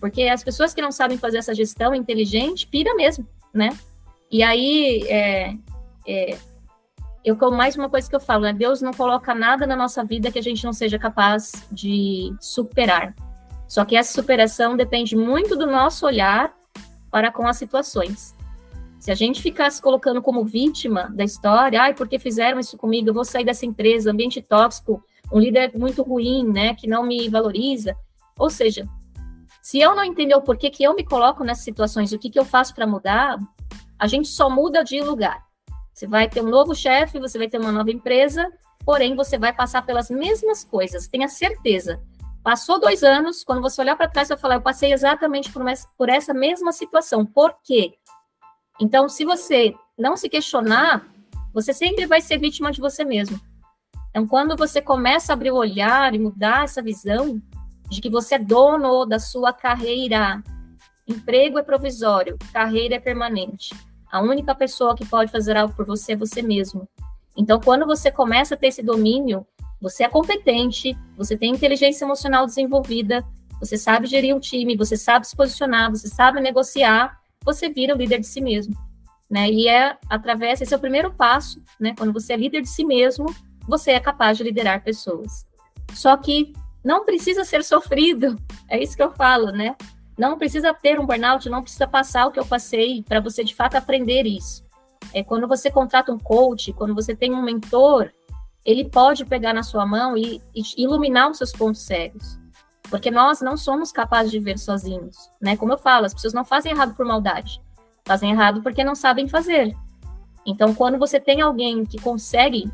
Porque 0.00 0.24
as 0.24 0.42
pessoas 0.42 0.74
que 0.74 0.82
não 0.82 0.90
sabem 0.90 1.16
fazer 1.16 1.38
essa 1.38 1.54
gestão 1.54 1.94
inteligente, 1.94 2.66
pira 2.66 2.94
mesmo, 2.94 3.26
né? 3.54 3.70
E 4.30 4.42
aí, 4.42 5.04
é, 5.08 5.56
é, 6.06 6.38
eu 7.24 7.36
mais 7.50 7.76
uma 7.76 7.88
coisa 7.88 8.08
que 8.08 8.14
eu 8.14 8.20
falo, 8.20 8.42
né? 8.42 8.52
Deus 8.52 8.80
não 8.80 8.92
coloca 8.92 9.34
nada 9.34 9.66
na 9.66 9.74
nossa 9.74 10.04
vida 10.04 10.30
que 10.30 10.38
a 10.38 10.42
gente 10.42 10.64
não 10.64 10.72
seja 10.72 10.98
capaz 10.98 11.52
de 11.72 12.32
superar. 12.40 13.14
Só 13.66 13.84
que 13.84 13.96
essa 13.96 14.12
superação 14.12 14.76
depende 14.76 15.16
muito 15.16 15.56
do 15.56 15.66
nosso 15.66 16.06
olhar 16.06 16.54
para 17.10 17.32
com 17.32 17.46
as 17.46 17.56
situações. 17.56 18.35
Se 19.06 19.12
a 19.12 19.14
gente 19.14 19.40
ficar 19.40 19.70
se 19.70 19.80
colocando 19.80 20.20
como 20.20 20.44
vítima 20.44 21.08
da 21.14 21.22
história, 21.22 21.80
ai, 21.80 21.94
porque 21.94 22.18
fizeram 22.18 22.58
isso 22.58 22.76
comigo, 22.76 23.08
eu 23.08 23.14
vou 23.14 23.24
sair 23.24 23.44
dessa 23.44 23.64
empresa, 23.64 24.10
ambiente 24.10 24.42
tóxico, 24.42 25.00
um 25.32 25.38
líder 25.38 25.70
muito 25.78 26.02
ruim, 26.02 26.44
né, 26.44 26.74
que 26.74 26.88
não 26.88 27.04
me 27.04 27.28
valoriza. 27.28 27.96
Ou 28.36 28.50
seja, 28.50 28.84
se 29.62 29.78
eu 29.78 29.94
não 29.94 30.02
entender 30.02 30.34
o 30.34 30.42
porquê 30.42 30.70
que 30.70 30.82
eu 30.82 30.92
me 30.92 31.04
coloco 31.04 31.44
nessas 31.44 31.62
situações, 31.62 32.12
o 32.12 32.18
que, 32.18 32.28
que 32.28 32.36
eu 32.36 32.44
faço 32.44 32.74
para 32.74 32.84
mudar, 32.84 33.38
a 33.96 34.08
gente 34.08 34.26
só 34.26 34.50
muda 34.50 34.82
de 34.82 35.00
lugar. 35.00 35.40
Você 35.94 36.08
vai 36.08 36.28
ter 36.28 36.42
um 36.42 36.50
novo 36.50 36.74
chefe, 36.74 37.20
você 37.20 37.38
vai 37.38 37.48
ter 37.48 37.60
uma 37.60 37.70
nova 37.70 37.92
empresa, 37.92 38.52
porém 38.84 39.14
você 39.14 39.38
vai 39.38 39.52
passar 39.52 39.86
pelas 39.86 40.10
mesmas 40.10 40.64
coisas, 40.64 41.06
tenha 41.06 41.28
certeza. 41.28 42.02
Passou 42.42 42.80
dois 42.80 43.04
anos, 43.04 43.44
quando 43.44 43.62
você 43.62 43.80
olhar 43.80 43.94
para 43.94 44.08
trás, 44.08 44.30
vai 44.30 44.36
falar, 44.36 44.56
eu 44.56 44.62
passei 44.62 44.92
exatamente 44.92 45.52
por 45.96 46.08
essa 46.08 46.34
mesma 46.34 46.72
situação. 46.72 47.24
Por 47.24 47.54
quê? 47.62 47.92
Então, 48.80 49.08
se 49.08 49.24
você 49.24 49.74
não 49.98 50.16
se 50.16 50.28
questionar, 50.28 51.06
você 51.52 51.72
sempre 51.72 52.06
vai 52.06 52.20
ser 52.20 52.38
vítima 52.38 52.70
de 52.70 52.80
você 52.80 53.04
mesmo. 53.04 53.40
Então, 54.10 54.26
quando 54.26 54.56
você 54.56 54.80
começa 54.80 55.32
a 55.32 55.34
abrir 55.34 55.50
o 55.50 55.56
olhar 55.56 56.14
e 56.14 56.18
mudar 56.18 56.64
essa 56.64 56.82
visão 56.82 57.40
de 57.88 58.00
que 58.00 58.10
você 58.10 58.34
é 58.34 58.38
dono 58.38 59.04
da 59.04 59.18
sua 59.18 59.52
carreira, 59.52 60.42
emprego 61.06 61.58
é 61.58 61.62
provisório, 61.62 62.36
carreira 62.52 62.96
é 62.96 63.00
permanente. 63.00 63.74
A 64.10 64.20
única 64.20 64.54
pessoa 64.54 64.96
que 64.96 65.06
pode 65.06 65.30
fazer 65.30 65.56
algo 65.56 65.74
por 65.74 65.86
você 65.86 66.12
é 66.12 66.16
você 66.16 66.42
mesmo. 66.42 66.88
Então, 67.36 67.60
quando 67.60 67.86
você 67.86 68.10
começa 68.10 68.54
a 68.54 68.58
ter 68.58 68.68
esse 68.68 68.82
domínio, 68.82 69.46
você 69.80 70.04
é 70.04 70.08
competente, 70.08 70.96
você 71.16 71.36
tem 71.36 71.52
inteligência 71.52 72.04
emocional 72.04 72.46
desenvolvida, 72.46 73.24
você 73.60 73.76
sabe 73.76 74.06
gerir 74.06 74.34
um 74.34 74.40
time, 74.40 74.76
você 74.76 74.96
sabe 74.96 75.26
se 75.26 75.36
posicionar, 75.36 75.90
você 75.90 76.08
sabe 76.08 76.40
negociar, 76.40 77.18
você 77.46 77.68
vira 77.68 77.94
o 77.94 77.96
líder 77.96 78.18
de 78.20 78.26
si 78.26 78.40
mesmo. 78.40 78.76
Né? 79.30 79.48
E 79.50 79.68
é 79.68 79.96
através, 80.10 80.60
esse 80.60 80.74
é 80.74 80.76
o 80.76 80.80
primeiro 80.80 81.12
passo, 81.12 81.62
né? 81.80 81.94
Quando 81.96 82.12
você 82.12 82.32
é 82.32 82.36
líder 82.36 82.62
de 82.62 82.68
si 82.68 82.84
mesmo, 82.84 83.34
você 83.66 83.92
é 83.92 84.00
capaz 84.00 84.36
de 84.36 84.44
liderar 84.44 84.84
pessoas. 84.84 85.46
Só 85.94 86.16
que 86.16 86.52
não 86.84 87.04
precisa 87.04 87.44
ser 87.44 87.64
sofrido, 87.64 88.36
é 88.68 88.82
isso 88.82 88.96
que 88.96 89.02
eu 89.02 89.12
falo, 89.12 89.50
né? 89.50 89.74
Não 90.18 90.38
precisa 90.38 90.72
ter 90.74 90.98
um 91.00 91.06
burnout, 91.06 91.48
não 91.48 91.62
precisa 91.62 91.86
passar 91.86 92.26
o 92.26 92.32
que 92.32 92.38
eu 92.38 92.46
passei 92.46 93.02
para 93.02 93.20
você 93.20 93.42
de 93.42 93.54
fato 93.54 93.76
aprender 93.76 94.26
isso. 94.26 94.64
É 95.12 95.22
quando 95.22 95.46
você 95.46 95.70
contrata 95.70 96.12
um 96.12 96.18
coach, 96.18 96.72
quando 96.72 96.94
você 96.94 97.14
tem 97.14 97.34
um 97.34 97.42
mentor, 97.42 98.10
ele 98.64 98.88
pode 98.88 99.24
pegar 99.24 99.52
na 99.52 99.62
sua 99.62 99.86
mão 99.86 100.16
e, 100.16 100.40
e 100.54 100.62
iluminar 100.76 101.30
os 101.30 101.38
seus 101.38 101.52
pontos 101.52 101.82
cegos. 101.82 102.38
Porque 102.90 103.10
nós 103.10 103.40
não 103.40 103.56
somos 103.56 103.90
capazes 103.90 104.30
de 104.30 104.38
ver 104.38 104.58
sozinhos, 104.58 105.16
né? 105.40 105.56
Como 105.56 105.72
eu 105.72 105.78
falo, 105.78 106.06
as 106.06 106.14
pessoas 106.14 106.32
não 106.32 106.44
fazem 106.44 106.72
errado 106.72 106.94
por 106.94 107.04
maldade, 107.04 107.60
fazem 108.04 108.30
errado 108.30 108.62
porque 108.62 108.84
não 108.84 108.94
sabem 108.94 109.28
fazer. 109.28 109.76
Então, 110.46 110.74
quando 110.74 110.98
você 110.98 111.18
tem 111.18 111.40
alguém 111.40 111.84
que 111.84 112.00
consegue 112.00 112.70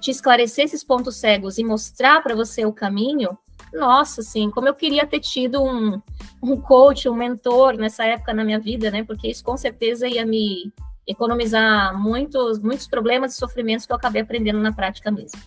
te 0.00 0.10
esclarecer 0.10 0.66
esses 0.66 0.84
pontos 0.84 1.16
cegos 1.16 1.58
e 1.58 1.64
mostrar 1.64 2.22
para 2.22 2.36
você 2.36 2.64
o 2.64 2.72
caminho, 2.72 3.36
nossa, 3.72 4.20
assim, 4.20 4.50
como 4.50 4.68
eu 4.68 4.74
queria 4.74 5.04
ter 5.06 5.18
tido 5.18 5.62
um, 5.62 6.00
um 6.40 6.60
coach, 6.60 7.08
um 7.08 7.14
mentor 7.14 7.76
nessa 7.76 8.04
época 8.04 8.32
na 8.32 8.44
minha 8.44 8.60
vida, 8.60 8.90
né? 8.90 9.02
Porque 9.02 9.28
isso 9.28 9.42
com 9.42 9.56
certeza 9.56 10.06
ia 10.06 10.24
me 10.24 10.72
economizar 11.06 11.98
muitos, 11.98 12.58
muitos 12.58 12.86
problemas 12.86 13.34
e 13.34 13.36
sofrimentos 13.36 13.86
que 13.86 13.92
eu 13.92 13.96
acabei 13.96 14.22
aprendendo 14.22 14.60
na 14.60 14.72
prática 14.72 15.10
mesmo. 15.10 15.40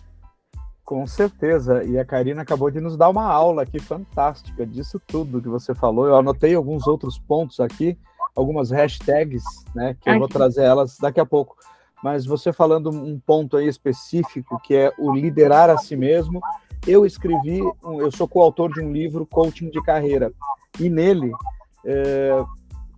Com 0.90 1.06
certeza, 1.06 1.84
e 1.84 1.96
a 1.96 2.04
Karina 2.04 2.42
acabou 2.42 2.68
de 2.68 2.80
nos 2.80 2.96
dar 2.96 3.10
uma 3.10 3.22
aula 3.22 3.62
aqui 3.62 3.78
fantástica 3.78 4.66
disso 4.66 5.00
tudo 5.06 5.40
que 5.40 5.48
você 5.48 5.72
falou. 5.72 6.04
Eu 6.04 6.16
anotei 6.16 6.52
alguns 6.52 6.88
outros 6.88 7.16
pontos 7.16 7.60
aqui, 7.60 7.96
algumas 8.34 8.72
hashtags, 8.72 9.44
né, 9.72 9.96
que 10.00 10.10
eu 10.10 10.18
vou 10.18 10.26
trazer 10.26 10.64
elas 10.64 10.96
daqui 11.00 11.20
a 11.20 11.24
pouco. 11.24 11.54
Mas 12.02 12.26
você 12.26 12.52
falando 12.52 12.90
um 12.90 13.20
ponto 13.20 13.56
aí 13.56 13.68
específico, 13.68 14.60
que 14.64 14.74
é 14.74 14.92
o 14.98 15.14
liderar 15.14 15.70
a 15.70 15.78
si 15.78 15.94
mesmo, 15.94 16.40
eu 16.84 17.06
escrevi, 17.06 17.60
eu 17.84 18.10
sou 18.10 18.26
coautor 18.26 18.72
de 18.72 18.80
um 18.80 18.90
livro, 18.90 19.24
Coaching 19.24 19.70
de 19.70 19.80
Carreira, 19.84 20.32
e 20.80 20.90
nele 20.90 21.30
é, 21.84 22.44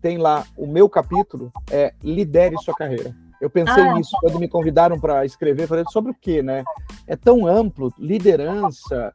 tem 0.00 0.16
lá 0.16 0.46
o 0.56 0.66
meu 0.66 0.88
capítulo, 0.88 1.52
é 1.70 1.92
Lidere 2.02 2.56
Sua 2.56 2.74
Carreira. 2.74 3.14
Eu 3.42 3.50
pensei 3.50 3.82
ah, 3.82 3.94
nisso 3.94 4.16
quando 4.20 4.38
me 4.38 4.46
convidaram 4.46 5.00
para 5.00 5.26
escrever, 5.26 5.66
falei 5.66 5.82
sobre 5.90 6.12
o 6.12 6.14
quê, 6.14 6.44
né? 6.44 6.62
É 7.08 7.16
tão 7.16 7.44
amplo, 7.44 7.92
liderança, 7.98 9.12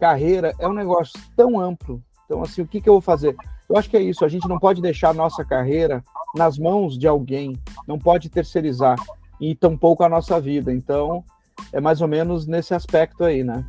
carreira, 0.00 0.54
é 0.58 0.66
um 0.66 0.72
negócio 0.72 1.20
tão 1.36 1.60
amplo. 1.60 2.02
Então, 2.24 2.42
assim, 2.42 2.62
o 2.62 2.66
que, 2.66 2.80
que 2.80 2.88
eu 2.88 2.94
vou 2.94 3.02
fazer? 3.02 3.36
Eu 3.68 3.76
acho 3.76 3.90
que 3.90 3.96
é 3.98 4.00
isso, 4.00 4.24
a 4.24 4.28
gente 4.28 4.48
não 4.48 4.58
pode 4.58 4.80
deixar 4.80 5.10
a 5.10 5.14
nossa 5.14 5.44
carreira 5.44 6.02
nas 6.34 6.58
mãos 6.58 6.98
de 6.98 7.06
alguém, 7.06 7.54
não 7.86 7.98
pode 7.98 8.30
terceirizar, 8.30 8.96
e 9.38 9.54
tampouco 9.54 10.02
a 10.02 10.08
nossa 10.08 10.40
vida. 10.40 10.72
Então, 10.72 11.22
é 11.70 11.78
mais 11.78 12.00
ou 12.00 12.08
menos 12.08 12.46
nesse 12.46 12.72
aspecto 12.72 13.24
aí, 13.24 13.44
né? 13.44 13.62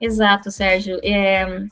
Exato, 0.00 0.50
Sérgio. 0.50 0.98
É... 1.04 1.66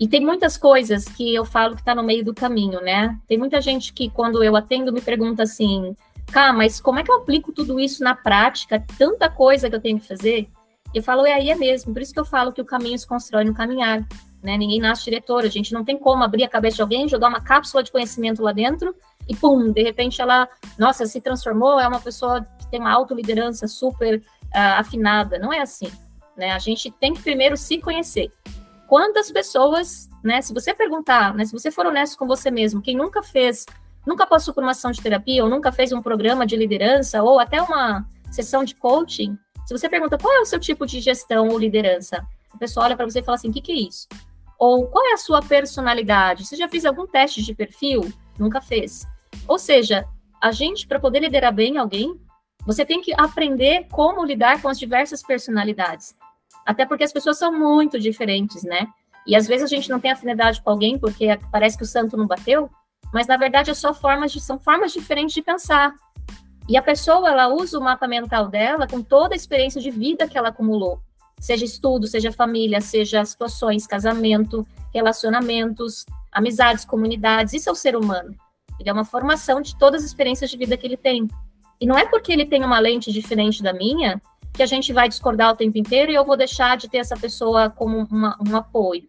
E 0.00 0.08
tem 0.08 0.24
muitas 0.24 0.56
coisas 0.56 1.04
que 1.04 1.34
eu 1.34 1.44
falo 1.44 1.74
que 1.74 1.82
está 1.82 1.94
no 1.94 2.02
meio 2.02 2.24
do 2.24 2.32
caminho, 2.32 2.80
né? 2.80 3.18
Tem 3.28 3.36
muita 3.36 3.60
gente 3.60 3.92
que, 3.92 4.08
quando 4.08 4.42
eu 4.42 4.56
atendo, 4.56 4.90
me 4.90 5.02
pergunta 5.02 5.42
assim: 5.42 5.94
Cá, 6.32 6.52
mas 6.52 6.80
como 6.80 6.98
é 6.98 7.02
que 7.02 7.12
eu 7.12 7.16
aplico 7.16 7.52
tudo 7.52 7.78
isso 7.78 8.02
na 8.02 8.14
prática? 8.14 8.82
Tanta 8.98 9.28
coisa 9.28 9.68
que 9.68 9.76
eu 9.76 9.80
tenho 9.80 10.00
que 10.00 10.08
fazer. 10.08 10.48
Eu 10.94 11.02
falo, 11.02 11.26
é 11.26 11.34
aí 11.34 11.50
é 11.50 11.54
mesmo. 11.54 11.92
Por 11.92 12.00
isso 12.00 12.12
que 12.12 12.20
eu 12.20 12.24
falo 12.24 12.52
que 12.52 12.60
o 12.60 12.64
caminho 12.64 12.98
se 12.98 13.06
constrói 13.06 13.44
no 13.44 13.52
caminhar. 13.52 14.00
Né? 14.42 14.56
Ninguém 14.56 14.80
nasce 14.80 15.04
diretor. 15.04 15.44
A 15.44 15.48
gente 15.48 15.74
não 15.74 15.84
tem 15.84 15.98
como 15.98 16.24
abrir 16.24 16.44
a 16.44 16.48
cabeça 16.48 16.76
de 16.76 16.82
alguém, 16.82 17.06
jogar 17.06 17.28
uma 17.28 17.40
cápsula 17.40 17.82
de 17.82 17.92
conhecimento 17.92 18.42
lá 18.42 18.50
dentro 18.50 18.94
e, 19.28 19.36
pum, 19.36 19.70
de 19.70 19.82
repente 19.82 20.20
ela, 20.20 20.48
nossa, 20.78 21.06
se 21.06 21.20
transformou, 21.20 21.78
é 21.78 21.86
uma 21.86 22.00
pessoa 22.00 22.42
que 22.58 22.66
tem 22.70 22.80
uma 22.80 22.92
autoliderança 22.92 23.68
super 23.68 24.18
uh, 24.18 24.78
afinada. 24.78 25.38
Não 25.38 25.52
é 25.52 25.60
assim. 25.60 25.90
Né? 26.36 26.50
A 26.52 26.58
gente 26.58 26.90
tem 26.90 27.12
que 27.12 27.22
primeiro 27.22 27.56
se 27.58 27.78
conhecer. 27.78 28.30
Quantas 28.88 29.30
pessoas, 29.30 30.08
né? 30.24 30.42
Se 30.42 30.52
você 30.52 30.74
perguntar, 30.74 31.34
né, 31.34 31.44
se 31.44 31.52
você 31.52 31.70
for 31.70 31.86
honesto 31.86 32.18
com 32.18 32.26
você 32.26 32.50
mesmo, 32.50 32.82
quem 32.82 32.96
nunca 32.96 33.22
fez 33.22 33.64
nunca 34.06 34.26
passou 34.26 34.52
por 34.52 34.62
uma 34.62 34.72
ação 34.72 34.90
de 34.90 35.00
terapia, 35.00 35.44
ou 35.44 35.50
nunca 35.50 35.72
fez 35.72 35.92
um 35.92 36.02
programa 36.02 36.46
de 36.46 36.56
liderança, 36.56 37.22
ou 37.22 37.38
até 37.38 37.60
uma 37.60 38.06
sessão 38.30 38.64
de 38.64 38.74
coaching, 38.74 39.36
se 39.64 39.78
você 39.78 39.88
pergunta 39.88 40.18
qual 40.18 40.34
é 40.34 40.40
o 40.40 40.44
seu 40.44 40.58
tipo 40.58 40.86
de 40.86 41.00
gestão 41.00 41.48
ou 41.48 41.58
liderança, 41.58 42.26
a 42.52 42.58
pessoa 42.58 42.86
olha 42.86 42.96
para 42.96 43.06
você 43.06 43.20
e 43.20 43.22
fala 43.22 43.36
assim: 43.36 43.50
o 43.50 43.52
que, 43.52 43.60
que 43.60 43.72
é 43.72 43.76
isso? 43.76 44.08
Ou 44.58 44.86
qual 44.86 45.04
é 45.06 45.12
a 45.14 45.18
sua 45.18 45.40
personalidade? 45.40 46.46
Você 46.46 46.56
já 46.56 46.68
fez 46.68 46.84
algum 46.84 47.06
teste 47.06 47.42
de 47.42 47.54
perfil? 47.54 48.12
Nunca 48.38 48.60
fez. 48.60 49.06
Ou 49.48 49.58
seja, 49.58 50.06
a 50.40 50.52
gente, 50.52 50.86
para 50.86 51.00
poder 51.00 51.20
liderar 51.20 51.52
bem 51.52 51.78
alguém, 51.78 52.20
você 52.66 52.84
tem 52.84 53.00
que 53.00 53.12
aprender 53.16 53.86
como 53.90 54.24
lidar 54.24 54.60
com 54.60 54.68
as 54.68 54.78
diversas 54.78 55.22
personalidades. 55.22 56.14
Até 56.66 56.86
porque 56.86 57.04
as 57.04 57.12
pessoas 57.12 57.38
são 57.38 57.52
muito 57.52 57.98
diferentes, 57.98 58.62
né? 58.62 58.86
E 59.26 59.34
às 59.34 59.46
vezes 59.46 59.64
a 59.64 59.74
gente 59.74 59.88
não 59.88 60.00
tem 60.00 60.10
afinidade 60.10 60.60
com 60.62 60.70
alguém 60.70 60.98
porque 60.98 61.26
parece 61.50 61.76
que 61.76 61.84
o 61.84 61.86
santo 61.86 62.16
não 62.16 62.26
bateu, 62.26 62.70
mas 63.12 63.26
na 63.26 63.36
verdade 63.36 63.70
é 63.70 63.74
só 63.74 63.92
formas 63.92 64.32
de, 64.32 64.40
são 64.40 64.58
formas 64.58 64.92
diferentes 64.92 65.34
de 65.34 65.42
pensar. 65.42 65.94
E 66.68 66.76
a 66.76 66.82
pessoa 66.82 67.28
ela 67.28 67.48
usa 67.48 67.78
o 67.78 67.82
mapa 67.82 68.06
mental 68.06 68.48
dela 68.48 68.86
com 68.86 69.02
toda 69.02 69.34
a 69.34 69.36
experiência 69.36 69.80
de 69.80 69.90
vida 69.90 70.28
que 70.28 70.38
ela 70.38 70.48
acumulou 70.48 71.00
seja 71.42 71.64
estudo, 71.64 72.06
seja 72.06 72.30
família, 72.30 72.80
seja 72.80 73.24
situações, 73.24 73.84
casamento, 73.84 74.64
relacionamentos, 74.94 76.06
amizades, 76.30 76.84
comunidades. 76.84 77.52
Isso 77.52 77.68
é 77.68 77.72
o 77.72 77.74
ser 77.74 77.96
humano. 77.96 78.32
Ele 78.78 78.88
é 78.88 78.92
uma 78.92 79.04
formação 79.04 79.60
de 79.60 79.76
todas 79.76 80.02
as 80.02 80.08
experiências 80.08 80.48
de 80.48 80.56
vida 80.56 80.76
que 80.76 80.86
ele 80.86 80.96
tem. 80.96 81.26
E 81.80 81.86
não 81.86 81.98
é 81.98 82.06
porque 82.06 82.32
ele 82.32 82.46
tem 82.46 82.64
uma 82.64 82.78
lente 82.78 83.10
diferente 83.12 83.60
da 83.60 83.72
minha 83.72 84.22
que 84.54 84.62
a 84.62 84.66
gente 84.66 84.92
vai 84.92 85.08
discordar 85.08 85.52
o 85.52 85.56
tempo 85.56 85.76
inteiro 85.76 86.12
e 86.12 86.14
eu 86.14 86.24
vou 86.24 86.36
deixar 86.36 86.76
de 86.76 86.88
ter 86.88 86.98
essa 86.98 87.16
pessoa 87.16 87.68
como 87.68 88.06
uma, 88.08 88.38
um 88.48 88.54
apoio. 88.54 89.08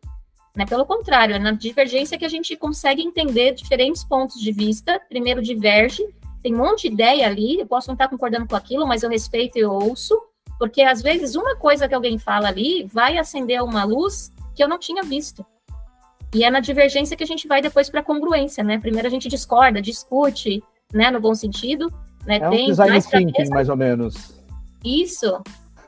Né? 0.56 0.66
Pelo 0.66 0.86
contrário, 0.86 1.36
é 1.36 1.40
na 1.40 1.52
divergência 1.52 2.18
que 2.18 2.26
a 2.26 2.30
gente 2.30 2.56
consegue 2.56 3.02
entender 3.02 3.54
diferentes 3.54 4.04
pontos 4.04 4.40
de 4.40 4.52
vista. 4.52 5.02
Primeiro, 5.10 5.42
diverge, 5.42 6.04
tem 6.42 6.54
um 6.54 6.60
monte 6.60 6.88
de 6.88 6.94
ideia 6.94 7.26
ali, 7.26 7.60
eu 7.60 7.66
posso 7.66 7.88
não 7.88 7.94
estar 7.94 8.08
concordando 8.08 8.48
com 8.48 8.56
aquilo, 8.56 8.86
mas 8.86 9.02
eu 9.02 9.10
respeito 9.10 9.58
e 9.58 9.66
ouço. 9.66 10.16
Porque 10.60 10.82
às 10.82 11.02
vezes 11.02 11.36
uma 11.36 11.56
coisa 11.56 11.88
que 11.88 11.96
alguém 11.96 12.20
fala 12.20 12.48
ali 12.48 12.88
vai 12.92 13.18
acender 13.18 13.64
uma 13.64 13.84
luz 13.84 14.32
que 14.56 14.64
eu 14.64 14.68
não 14.68 14.78
tinha 14.78 15.02
visto. 15.04 15.46
E 16.34 16.44
é 16.44 16.50
na 16.50 16.60
divergência 16.60 17.16
que 17.16 17.24
a 17.24 17.28
gente 17.28 17.48
vai 17.48 17.62
depois 17.62 17.90
para 17.90 18.00
a 18.00 18.04
congruência, 18.04 18.64
né? 18.64 18.80
Primeiro 18.80 19.08
a 19.08 19.12
gente 19.12 19.30
discorda, 19.30 19.82
discute, 19.82 20.64
né, 20.92 21.12
no 21.12 21.20
bom 21.20 21.34
sentido, 21.34 21.92
né? 22.26 22.38
É 22.38 22.50
Tem 22.50 22.66
um 22.66 22.68
design 22.68 23.02
thinking, 23.02 23.50
mais 23.50 23.70
ou 23.70 23.78
menos. 23.78 24.34
Isso, 24.84 25.42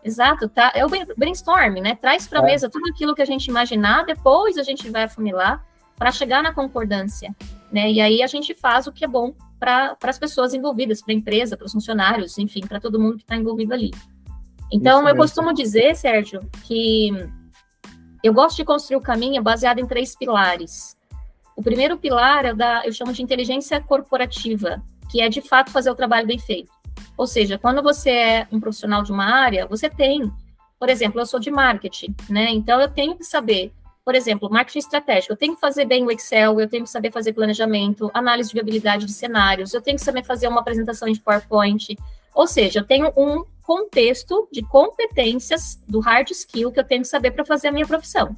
exato, 0.05 0.47
tá? 0.47 0.71
É 0.75 0.85
o 0.85 0.89
brainstorm, 1.17 1.81
né? 1.81 1.95
Traz 1.95 2.27
para 2.27 2.39
a 2.39 2.43
é. 2.43 2.45
mesa 2.45 2.69
tudo 2.69 2.87
aquilo 2.89 3.15
que 3.15 3.21
a 3.21 3.25
gente 3.25 3.47
imaginar, 3.47 4.05
depois 4.05 4.57
a 4.57 4.63
gente 4.63 4.89
vai 4.89 5.03
afunilar 5.03 5.65
para 5.97 6.11
chegar 6.11 6.43
na 6.43 6.53
concordância, 6.53 7.35
né? 7.71 7.91
E 7.91 7.99
aí 7.99 8.21
a 8.21 8.27
gente 8.27 8.53
faz 8.53 8.85
o 8.85 8.91
que 8.91 9.03
é 9.03 9.07
bom 9.07 9.33
para 9.59 9.97
as 10.03 10.19
pessoas 10.19 10.53
envolvidas, 10.53 11.01
para 11.01 11.13
a 11.13 11.17
empresa, 11.17 11.57
para 11.57 11.65
os 11.65 11.71
funcionários, 11.71 12.37
enfim, 12.37 12.61
para 12.61 12.79
todo 12.79 12.99
mundo 12.99 13.17
que 13.17 13.23
está 13.23 13.35
envolvido 13.35 13.73
ali. 13.73 13.91
Então, 14.71 15.07
eu 15.07 15.15
costumo 15.15 15.53
dizer, 15.53 15.95
Sérgio, 15.95 16.39
que 16.63 17.09
eu 18.23 18.33
gosto 18.33 18.57
de 18.57 18.65
construir 18.65 18.97
o 18.97 19.01
caminho 19.01 19.41
baseado 19.41 19.79
em 19.79 19.87
três 19.87 20.15
pilares. 20.15 20.97
O 21.55 21.63
primeiro 21.63 21.97
pilar 21.97 22.45
é 22.45 22.53
da, 22.53 22.85
eu 22.85 22.91
chamo 22.91 23.13
de 23.13 23.23
inteligência 23.23 23.79
corporativa, 23.81 24.83
que 25.09 25.21
é 25.21 25.29
de 25.29 25.41
fato 25.41 25.71
fazer 25.71 25.89
o 25.89 25.95
trabalho 25.95 26.27
bem 26.27 26.37
feito. 26.37 26.74
Ou 27.17 27.27
seja, 27.27 27.57
quando 27.57 27.81
você 27.81 28.09
é 28.09 28.47
um 28.51 28.59
profissional 28.59 29.03
de 29.03 29.11
uma 29.11 29.25
área, 29.25 29.65
você 29.65 29.89
tem, 29.89 30.31
por 30.79 30.89
exemplo, 30.89 31.19
eu 31.19 31.25
sou 31.25 31.39
de 31.39 31.49
marketing, 31.49 32.15
né? 32.29 32.49
Então 32.51 32.79
eu 32.79 32.89
tenho 32.89 33.15
que 33.15 33.23
saber, 33.23 33.71
por 34.03 34.15
exemplo, 34.15 34.49
marketing 34.49 34.79
estratégico, 34.79 35.33
eu 35.33 35.37
tenho 35.37 35.55
que 35.55 35.61
fazer 35.61 35.85
bem 35.85 36.05
o 36.05 36.11
Excel, 36.11 36.59
eu 36.59 36.69
tenho 36.69 36.83
que 36.83 36.89
saber 36.89 37.11
fazer 37.11 37.33
planejamento, 37.33 38.11
análise 38.13 38.49
de 38.49 38.55
viabilidade 38.55 39.05
de 39.05 39.13
cenários, 39.13 39.73
eu 39.73 39.81
tenho 39.81 39.97
que 39.97 40.03
saber 40.03 40.23
fazer 40.23 40.47
uma 40.47 40.61
apresentação 40.61 41.11
de 41.11 41.19
PowerPoint. 41.19 41.97
Ou 42.33 42.45
seja, 42.47 42.79
eu 42.79 42.83
tenho 42.83 43.11
um 43.15 43.45
contexto 43.63 44.47
de 44.51 44.61
competências 44.61 45.81
do 45.87 45.99
hard 45.99 46.29
skill 46.31 46.71
que 46.71 46.79
eu 46.79 46.83
tenho 46.83 47.01
que 47.01 47.07
saber 47.07 47.31
para 47.31 47.45
fazer 47.45 47.69
a 47.69 47.71
minha 47.71 47.87
profissão. 47.87 48.35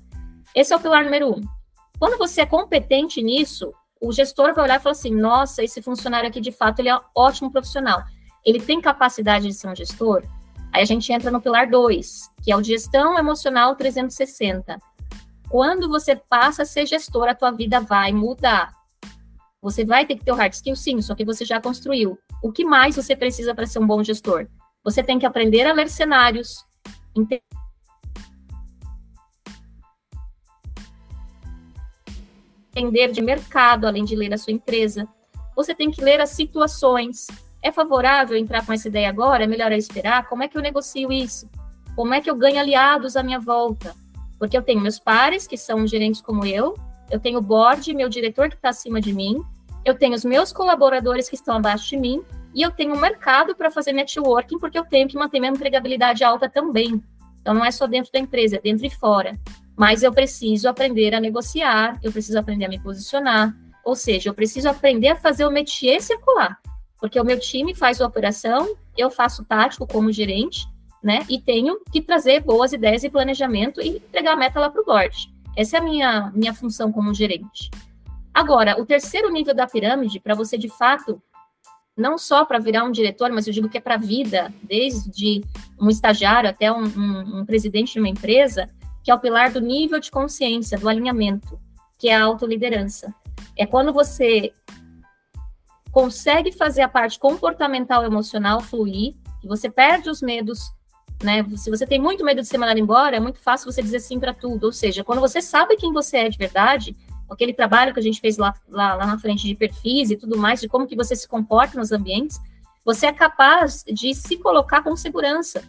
Esse 0.56 0.72
é 0.72 0.76
o 0.76 0.80
pilar 0.80 1.04
número 1.04 1.30
um. 1.30 1.42
Quando 2.00 2.18
você 2.18 2.42
é 2.42 2.46
competente 2.46 3.22
nisso, 3.22 3.74
o 4.00 4.12
gestor 4.12 4.54
vai 4.54 4.64
olhar 4.64 4.80
e 4.80 4.84
falar 4.84 4.94
assim: 4.94 5.14
nossa, 5.14 5.64
esse 5.64 5.82
funcionário 5.82 6.30
aqui 6.30 6.40
de 6.40 6.52
fato 6.52 6.80
ele 6.80 6.90
é 6.90 6.96
um 6.96 7.02
ótimo 7.16 7.52
profissional. 7.52 8.04
Ele 8.48 8.62
tem 8.62 8.80
capacidade 8.80 9.46
de 9.46 9.54
ser 9.54 9.68
um 9.68 9.76
gestor? 9.76 10.24
Aí 10.72 10.82
a 10.82 10.86
gente 10.86 11.12
entra 11.12 11.30
no 11.30 11.42
pilar 11.42 11.70
2, 11.70 12.32
que 12.42 12.50
é 12.50 12.56
o 12.56 12.64
gestão 12.64 13.20
emocional 13.20 13.76
360. 13.76 14.80
Quando 15.50 15.90
você 15.90 16.16
passa 16.16 16.64
a 16.64 16.66
ser 16.66 16.86
gestor, 16.86 17.28
a 17.28 17.36
tua 17.36 17.52
vida 17.52 17.82
vai 17.82 18.14
mudar. 18.14 18.74
Você 19.62 19.84
vai 19.84 20.06
ter 20.06 20.16
que 20.16 20.24
ter 20.24 20.32
o 20.32 20.36
hard 20.36 20.54
skill, 20.54 20.78
sim, 20.78 21.02
só 21.02 21.14
que 21.14 21.26
você 21.26 21.44
já 21.44 21.60
construiu. 21.60 22.18
O 22.42 22.50
que 22.50 22.64
mais 22.64 22.96
você 22.96 23.18
precisa 23.18 23.54
para 23.54 23.66
ser 23.66 23.80
um 23.80 23.88
bom 23.88 24.02
gestor? 24.02 24.48
Você 24.82 25.04
tem 25.04 25.20
que 25.20 25.26
aprender 25.26 25.66
a 25.66 25.74
ler 25.74 25.90
cenários, 25.90 26.64
entender 32.74 33.12
de 33.12 33.22
mercado, 33.22 33.86
além 33.86 34.06
de 34.06 34.16
ler 34.16 34.34
a 34.34 34.38
sua 34.38 34.54
empresa. 34.54 35.06
Você 35.54 35.76
tem 35.76 35.92
que 35.92 36.02
ler 36.02 36.22
as 36.22 36.30
situações. 36.30 37.28
É 37.68 37.72
favorável 37.72 38.38
entrar 38.38 38.66
com 38.66 38.72
essa 38.72 38.88
ideia 38.88 39.10
agora? 39.10 39.44
É 39.44 39.48
melhor 39.48 39.74
esperar? 39.74 40.30
Como 40.30 40.42
é 40.42 40.48
que 40.48 40.58
eu 40.58 40.62
negocio 40.62 41.12
isso? 41.12 41.52
Como 41.98 42.14
é 42.14 42.22
que 42.22 42.30
eu 42.30 42.36
ganho 42.38 42.62
aliados 42.62 43.18
à 43.18 43.22
minha 43.22 43.42
volta? 43.42 43.94
Porque 44.40 44.58
eu 44.58 44.62
tenho 44.62 44.80
meus 44.80 44.98
pares, 44.98 45.46
que 45.46 45.58
são 45.58 45.86
gerentes 45.86 46.22
como 46.22 46.46
eu, 46.46 46.76
eu 47.12 47.20
tenho 47.20 47.40
o 47.40 47.42
board, 47.42 47.94
meu 47.94 48.08
diretor 48.08 48.48
que 48.48 48.56
está 48.56 48.70
acima 48.70 49.02
de 49.02 49.12
mim, 49.12 49.44
eu 49.84 49.96
tenho 49.96 50.16
os 50.16 50.24
meus 50.24 50.54
colaboradores 50.54 51.28
que 51.28 51.36
estão 51.36 51.58
abaixo 51.58 51.90
de 51.90 51.98
mim, 51.98 52.24
e 52.56 52.62
eu 52.62 52.72
tenho 52.72 52.96
um 52.96 53.00
mercado 53.02 53.54
para 53.54 53.70
fazer 53.70 53.92
networking, 53.92 54.60
porque 54.60 54.80
eu 54.80 54.86
tenho 54.86 55.10
que 55.10 55.18
manter 55.18 55.42
minha 55.42 55.52
empregabilidade 55.52 56.24
alta 56.24 56.48
também. 56.48 57.04
Então, 57.42 57.54
não 57.54 57.66
é 57.66 57.72
só 57.72 57.86
dentro 57.86 58.14
da 58.14 58.20
empresa, 58.20 58.56
é 58.56 58.62
dentro 58.62 58.86
e 58.86 58.90
fora. 58.90 59.38
Mas 59.76 60.04
eu 60.04 60.14
preciso 60.14 60.70
aprender 60.70 61.14
a 61.14 61.20
negociar, 61.20 62.00
eu 62.02 62.14
preciso 62.14 62.40
aprender 62.40 62.64
a 62.64 62.70
me 62.70 62.80
posicionar, 62.80 63.54
ou 63.84 63.94
seja, 63.94 64.30
eu 64.30 64.34
preciso 64.34 64.70
aprender 64.70 65.10
a 65.10 65.16
fazer 65.18 65.46
o 65.46 65.52
métier 65.52 66.02
circular, 66.02 66.58
porque 67.00 67.20
o 67.20 67.24
meu 67.24 67.40
time 67.40 67.76
faz 67.76 68.02
a 68.02 68.08
operação, 68.08 68.76
eu 68.98 69.10
faço 69.10 69.46
tático 69.46 69.88
como 69.88 70.12
gerente, 70.12 70.68
né? 71.04 71.26
E 71.30 71.40
tenho 71.40 71.80
que 71.92 72.02
trazer 72.02 72.42
boas 72.42 72.74
ideias 72.74 73.04
e 73.04 73.10
planejamento 73.10 73.82
e 73.82 73.98
entregar 73.98 74.34
a 74.34 74.38
meta 74.38 74.60
lá 74.60 74.70
para 74.70 74.82
o 74.82 74.86
board. 74.86 75.32
Essa 75.56 75.78
é 75.78 75.80
a 75.80 75.84
minha, 75.84 76.32
minha 76.36 76.54
função 76.54 76.92
como 76.92 77.14
gerente. 77.14 77.70
Agora, 78.34 78.80
o 78.80 78.86
terceiro 78.86 79.32
nível 79.32 79.56
da 79.56 79.66
pirâmide, 79.66 80.20
para 80.20 80.36
você 80.36 80.58
de 80.58 80.70
fato 80.70 81.22
não 81.98 82.16
só 82.16 82.46
para 82.46 82.60
virar 82.60 82.84
um 82.84 82.92
diretor, 82.92 83.32
mas 83.32 83.48
eu 83.48 83.54
digo 83.54 83.68
que 83.68 83.80
é 83.80 83.82
para 83.82 83.96
a 83.96 83.98
vida, 83.98 84.54
desde 84.62 85.44
um 85.82 85.90
estagiário 85.90 86.48
até 86.48 86.72
um, 86.72 86.84
um, 86.84 87.40
um, 87.40 87.46
presidente 87.46 87.94
de 87.94 88.00
uma 88.00 88.08
empresa, 88.08 88.70
que 89.04 89.10
é 89.10 89.16
o 89.16 89.20
pilar 89.20 89.52
do 89.52 89.60
nível 89.60 90.00
de 90.00 90.12
consciência, 90.12 90.78
do 90.78 90.88
alinhamento, 90.88 91.60
que 91.98 92.08
é 92.08 92.16
a 92.16 92.24
autoliderança. 92.24 93.12
É 93.58 93.66
quando 93.66 93.92
você 93.92 94.54
consegue 95.98 96.52
fazer 96.52 96.84
a 96.84 96.88
parte 96.88 97.18
comportamental 97.18 98.04
emocional 98.04 98.62
fluir, 98.62 99.16
e 99.44 99.48
você 99.48 99.68
perde 99.68 100.12
os 100.12 100.22
medos, 100.22 100.72
né? 101.24 101.44
Se 101.56 101.72
você 101.72 101.88
tem 101.88 102.00
muito 102.00 102.24
medo 102.24 102.40
de 102.40 102.48
ser 102.48 102.60
mandado 102.60 102.80
embora, 102.80 103.16
é 103.16 103.20
muito 103.20 103.40
fácil 103.40 103.72
você 103.72 103.82
dizer 103.82 104.00
sim 104.00 104.20
para 104.20 104.32
tudo. 104.32 104.66
Ou 104.66 104.72
seja, 104.72 105.04
quando 105.04 105.20
você 105.20 105.42
sabe 105.42 105.76
quem 105.76 105.92
você 105.92 106.18
é 106.18 106.30
de 106.30 106.38
verdade, 106.38 106.96
aquele 107.28 107.52
trabalho 107.52 107.96
que 107.96 108.00
a 108.00 108.04
gente 108.04 108.22
fez 108.22 108.38
lá, 108.38 108.54
lá, 108.70 108.94
lá, 108.94 109.08
na 109.08 109.18
frente 109.18 109.48
de 109.48 109.56
perfis 109.56 110.12
e 110.12 110.18
tudo 110.18 110.38
mais, 110.38 110.62
de 110.62 110.68
como 110.68 110.86
que 110.86 110.96
você 110.96 111.16
se 111.16 111.28
comporta 111.28 111.80
nos 111.80 111.92
ambientes, 111.92 112.40
você 112.86 113.08
é 113.08 113.12
capaz 113.12 113.84
de 113.92 114.14
se 114.14 114.38
colocar 114.38 114.84
com 114.84 114.96
segurança. 114.96 115.64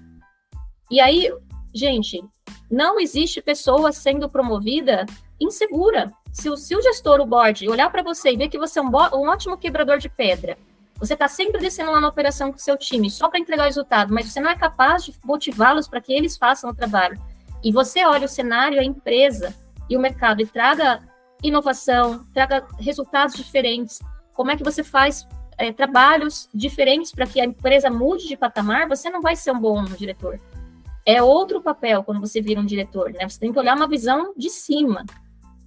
E 0.90 1.00
aí, 1.00 1.32
gente, 1.74 2.22
não 2.70 3.00
existe 3.00 3.40
pessoa 3.40 3.92
sendo 3.92 4.28
promovida 4.28 5.06
insegura. 5.40 6.12
Se 6.32 6.48
o, 6.48 6.82
gestor, 6.82 7.20
o 7.20 7.26
board, 7.26 7.68
olhar 7.68 7.90
para 7.90 8.02
você 8.02 8.30
e 8.32 8.36
ver 8.36 8.48
que 8.48 8.58
você 8.58 8.78
é 8.78 8.82
um, 8.82 8.88
um 8.88 9.28
ótimo 9.28 9.56
quebrador 9.56 9.98
de 9.98 10.08
pedra, 10.08 10.56
você 10.98 11.14
está 11.14 11.28
sempre 11.28 11.60
descendo 11.60 11.92
lá 11.92 12.00
na 12.00 12.08
operação 12.08 12.50
com 12.50 12.58
o 12.58 12.60
seu 12.60 12.76
time 12.76 13.10
só 13.10 13.28
para 13.28 13.38
entregar 13.38 13.62
o 13.62 13.66
resultado, 13.66 14.12
mas 14.12 14.26
você 14.26 14.40
não 14.40 14.50
é 14.50 14.56
capaz 14.56 15.04
de 15.04 15.14
motivá-los 15.24 15.86
para 15.86 16.00
que 16.00 16.12
eles 16.12 16.36
façam 16.36 16.70
o 16.70 16.74
trabalho. 16.74 17.20
E 17.62 17.72
você 17.72 18.04
olha 18.04 18.26
o 18.26 18.28
cenário, 18.28 18.80
a 18.80 18.84
empresa 18.84 19.54
e 19.88 19.96
o 19.96 20.00
mercado 20.00 20.42
e 20.42 20.46
traga 20.46 21.00
inovação, 21.42 22.26
traga 22.34 22.66
resultados 22.78 23.34
diferentes. 23.34 24.00
Como 24.34 24.50
é 24.50 24.56
que 24.56 24.64
você 24.64 24.82
faz 24.82 25.26
é, 25.56 25.72
trabalhos 25.72 26.48
diferentes 26.52 27.12
para 27.12 27.26
que 27.26 27.40
a 27.40 27.44
empresa 27.44 27.90
mude 27.90 28.26
de 28.26 28.36
patamar? 28.36 28.88
Você 28.88 29.08
não 29.08 29.20
vai 29.20 29.36
ser 29.36 29.52
um 29.52 29.60
bom 29.60 29.84
diretor. 29.84 30.40
É 31.06 31.22
outro 31.22 31.62
papel 31.62 32.02
quando 32.02 32.20
você 32.20 32.40
vira 32.40 32.60
um 32.60 32.66
diretor, 32.66 33.12
né? 33.12 33.28
Você 33.28 33.38
tem 33.38 33.52
que 33.52 33.58
olhar 33.58 33.76
uma 33.76 33.88
visão 33.88 34.34
de 34.36 34.50
cima 34.50 35.04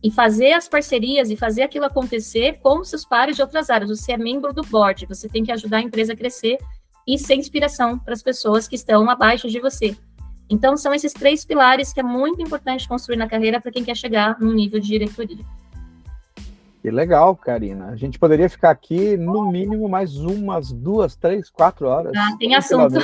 e 0.04 0.10
fazer 0.10 0.54
as 0.54 0.68
parcerias 0.68 1.30
e 1.30 1.36
fazer 1.36 1.62
aquilo 1.62 1.86
acontecer 1.86 2.60
com 2.62 2.84
seus 2.84 3.06
pares 3.06 3.36
de 3.36 3.42
outras 3.42 3.70
áreas. 3.70 3.90
Você 3.90 4.14
é 4.14 4.18
membro 4.18 4.54
do 4.54 4.64
board, 4.64 5.06
você 5.06 5.30
tem 5.30 5.44
que 5.44 5.52
ajudar 5.52 5.78
a 5.78 5.82
empresa 5.82 6.14
a 6.14 6.16
crescer 6.16 6.58
e 7.08 7.18
ser 7.18 7.36
inspiração 7.36 8.00
para 8.00 8.14
as 8.14 8.24
pessoas 8.24 8.68
que 8.68 8.76
estão 8.76 9.10
abaixo 9.10 9.48
de 9.48 9.60
você. 9.60 9.96
Então, 10.50 10.76
são 10.76 10.94
esses 10.94 11.14
três 11.14 11.46
pilares 11.46 11.94
que 11.94 12.00
é 12.00 12.04
muito 12.04 12.42
importante 12.42 12.88
construir 12.88 13.16
na 13.16 13.28
carreira 13.28 13.62
para 13.62 13.72
quem 13.72 13.84
quer 13.84 13.96
chegar 13.96 14.40
num 14.40 14.52
nível 14.52 14.80
de 14.80 14.88
diretoria. 14.88 15.46
Que 16.82 16.90
legal, 16.90 17.36
Karina. 17.36 17.90
A 17.90 17.96
gente 17.96 18.18
poderia 18.18 18.50
ficar 18.50 18.72
aqui 18.72 19.16
no 19.16 19.50
mínimo 19.52 19.88
mais 19.88 20.18
umas 20.18 20.72
duas, 20.72 21.16
três, 21.16 21.50
quatro 21.50 21.88
horas. 21.88 22.12
Ah, 22.16 22.36
tem 22.40 22.56
assunto. 22.56 22.96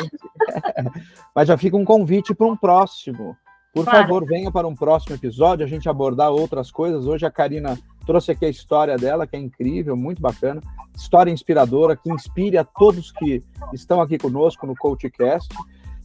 Mas 1.34 1.48
já 1.48 1.56
fica 1.58 1.78
um 1.78 1.86
convite 1.86 2.34
para 2.34 2.48
um 2.48 2.58
próximo. 2.58 3.38
Por 3.78 3.86
claro. 3.86 4.08
favor, 4.08 4.26
venha 4.26 4.52
para 4.52 4.68
um 4.68 4.74
próximo 4.74 5.14
episódio, 5.14 5.64
a 5.64 5.70
gente 5.70 5.88
abordar 5.88 6.32
outras 6.32 6.72
coisas. 6.72 7.06
Hoje 7.06 7.28
a 7.28 7.32
Karina 7.32 7.78
trouxe 8.08 8.32
aqui 8.32 8.46
a 8.46 8.50
história 8.50 8.98
dela, 8.98 9.28
que 9.28 9.36
é 9.36 9.40
incrível, 9.40 9.96
muito 9.96 10.20
bacana. 10.20 10.62
História 10.96 11.30
inspiradora, 11.30 11.96
que 11.96 12.12
inspire 12.12 12.58
a 12.58 12.64
todos 12.64 13.12
que 13.12 13.44
estão 13.72 14.02
aqui 14.02 14.18
conosco 14.18 14.66
no 14.66 14.76
CoachCast. 14.76 15.54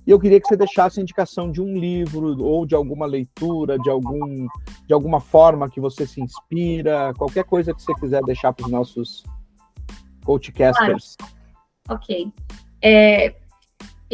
E 0.06 0.10
eu 0.10 0.20
queria 0.20 0.38
que 0.38 0.46
você 0.46 0.54
deixasse 0.54 1.00
a 1.00 1.02
indicação 1.02 1.50
de 1.50 1.62
um 1.62 1.78
livro 1.78 2.44
ou 2.44 2.66
de 2.66 2.74
alguma 2.74 3.06
leitura, 3.06 3.78
de, 3.78 3.88
algum, 3.88 4.46
de 4.86 4.92
alguma 4.92 5.20
forma 5.20 5.70
que 5.70 5.80
você 5.80 6.06
se 6.06 6.20
inspira, 6.20 7.14
qualquer 7.16 7.44
coisa 7.44 7.72
que 7.72 7.80
você 7.80 7.94
quiser 7.94 8.22
deixar 8.22 8.52
para 8.52 8.66
os 8.66 8.70
nossos 8.70 9.24
coachcasters. 10.26 11.16
Claro. 11.16 12.02
Ok. 12.02 12.32
É, 12.82 13.34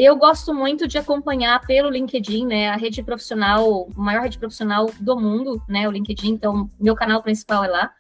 eu 0.05 0.17
gosto 0.17 0.55
muito 0.55 0.87
de 0.87 0.97
acompanhar 0.97 1.61
pelo 1.67 1.91
LinkedIn, 1.91 2.47
né, 2.47 2.69
a 2.69 2.77
rede 2.77 3.03
profissional, 3.03 3.89
a 3.97 4.01
maior 4.01 4.23
rede 4.23 4.39
profissional 4.39 4.91
do 5.01 5.19
mundo, 5.19 5.61
né, 5.69 5.89
o 5.89 5.91
LinkedIn, 5.91 6.31
então 6.31 6.71
meu 6.79 6.95
canal 6.95 7.21
principal 7.21 7.65
é 7.65 7.69
lá. 7.69 7.91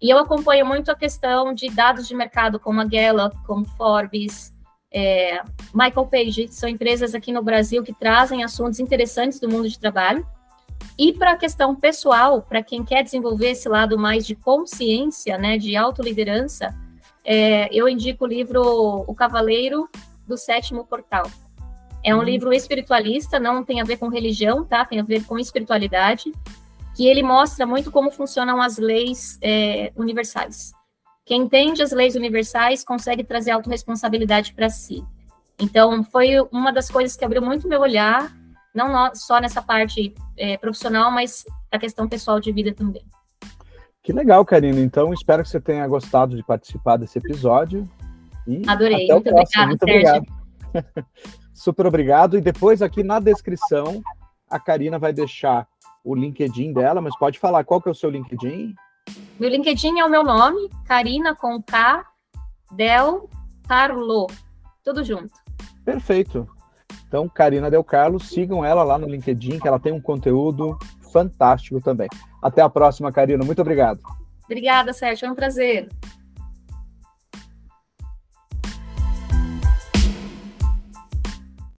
E 0.00 0.10
eu 0.10 0.18
acompanho 0.18 0.66
muito 0.66 0.90
a 0.90 0.94
questão 0.94 1.54
de 1.54 1.70
dados 1.70 2.06
de 2.06 2.14
mercado, 2.14 2.60
como 2.60 2.80
a 2.80 2.84
Gallup, 2.84 3.34
como 3.46 3.64
Forbes, 3.64 4.52
é, 4.92 5.40
Michael 5.74 6.06
Page, 6.06 6.48
são 6.50 6.68
empresas 6.68 7.14
aqui 7.14 7.32
no 7.32 7.42
Brasil 7.42 7.82
que 7.82 7.94
trazem 7.94 8.44
assuntos 8.44 8.78
interessantes 8.78 9.40
do 9.40 9.48
mundo 9.48 9.68
de 9.68 9.78
trabalho. 9.78 10.26
E 10.98 11.14
para 11.14 11.32
a 11.32 11.36
questão 11.36 11.74
pessoal, 11.74 12.42
para 12.42 12.62
quem 12.62 12.84
quer 12.84 13.02
desenvolver 13.02 13.52
esse 13.52 13.68
lado 13.68 13.98
mais 13.98 14.26
de 14.26 14.34
consciência, 14.34 15.38
né, 15.38 15.56
de 15.56 15.74
autoliderança, 15.74 16.74
é, 17.24 17.68
eu 17.72 17.88
indico 17.88 18.24
o 18.24 18.28
livro 18.28 19.04
O 19.06 19.14
Cavaleiro 19.14 19.88
do 20.26 20.36
Sétimo 20.36 20.84
Portal. 20.84 21.30
É 22.06 22.14
um 22.14 22.20
hum. 22.20 22.22
livro 22.22 22.52
espiritualista, 22.52 23.40
não 23.40 23.64
tem 23.64 23.80
a 23.80 23.84
ver 23.84 23.96
com 23.96 24.06
religião, 24.06 24.64
tá? 24.64 24.84
Tem 24.84 25.00
a 25.00 25.02
ver 25.02 25.24
com 25.24 25.36
espiritualidade, 25.40 26.32
que 26.94 27.04
ele 27.04 27.20
mostra 27.20 27.66
muito 27.66 27.90
como 27.90 28.12
funcionam 28.12 28.62
as 28.62 28.78
leis 28.78 29.36
é, 29.42 29.92
universais. 29.96 30.72
Quem 31.24 31.42
entende 31.42 31.82
as 31.82 31.90
leis 31.90 32.14
universais 32.14 32.84
consegue 32.84 33.24
trazer 33.24 33.50
autorresponsabilidade 33.50 34.54
para 34.54 34.70
si. 34.70 35.04
Então, 35.58 36.04
foi 36.04 36.36
uma 36.52 36.72
das 36.72 36.88
coisas 36.88 37.16
que 37.16 37.24
abriu 37.24 37.42
muito 37.42 37.66
meu 37.66 37.80
olhar, 37.80 38.32
não 38.72 39.12
só 39.12 39.40
nessa 39.40 39.60
parte 39.60 40.14
é, 40.38 40.56
profissional, 40.58 41.10
mas 41.10 41.44
a 41.72 41.78
questão 41.78 42.08
pessoal 42.08 42.38
de 42.38 42.52
vida 42.52 42.72
também. 42.72 43.02
Que 44.00 44.12
legal, 44.12 44.44
Karina. 44.44 44.78
Então, 44.78 45.12
espero 45.12 45.42
que 45.42 45.48
você 45.48 45.60
tenha 45.60 45.88
gostado 45.88 46.36
de 46.36 46.44
participar 46.44 46.98
desse 46.98 47.18
episódio. 47.18 47.82
E 48.46 48.62
Adorei. 48.64 49.08
Muito 49.08 49.28
obrigada, 49.28 49.66
muito 49.66 49.82
obrigado. 49.82 50.26
Super 51.56 51.86
obrigado. 51.86 52.36
E 52.36 52.40
depois, 52.40 52.82
aqui 52.82 53.02
na 53.02 53.18
descrição, 53.18 54.02
a 54.48 54.60
Karina 54.60 54.98
vai 54.98 55.12
deixar 55.12 55.66
o 56.04 56.14
LinkedIn 56.14 56.72
dela, 56.72 57.00
mas 57.00 57.18
pode 57.18 57.38
falar 57.38 57.64
qual 57.64 57.80
que 57.80 57.88
é 57.88 57.92
o 57.92 57.94
seu 57.94 58.10
LinkedIn? 58.10 58.74
Meu 59.40 59.48
LinkedIn 59.48 59.98
é 59.98 60.04
o 60.04 60.10
meu 60.10 60.22
nome, 60.22 60.68
Karina 60.84 61.34
com 61.34 61.60
K, 61.62 62.04
Del 62.72 63.28
Carlo. 63.66 64.26
Tudo 64.84 65.02
junto. 65.02 65.32
Perfeito. 65.84 66.46
Então, 67.08 67.28
Karina 67.28 67.70
Del 67.70 67.82
Carlo, 67.82 68.20
sigam 68.20 68.64
ela 68.64 68.84
lá 68.84 68.98
no 68.98 69.08
LinkedIn, 69.08 69.58
que 69.58 69.66
ela 69.66 69.80
tem 69.80 69.92
um 69.92 70.00
conteúdo 70.00 70.78
fantástico 71.10 71.80
também. 71.80 72.08
Até 72.42 72.60
a 72.60 72.68
próxima, 72.68 73.10
Karina. 73.10 73.44
Muito 73.44 73.62
obrigado. 73.62 74.00
Obrigada, 74.44 74.92
Sérgio. 74.92 75.26
É 75.26 75.30
um 75.30 75.34
prazer. 75.34 75.88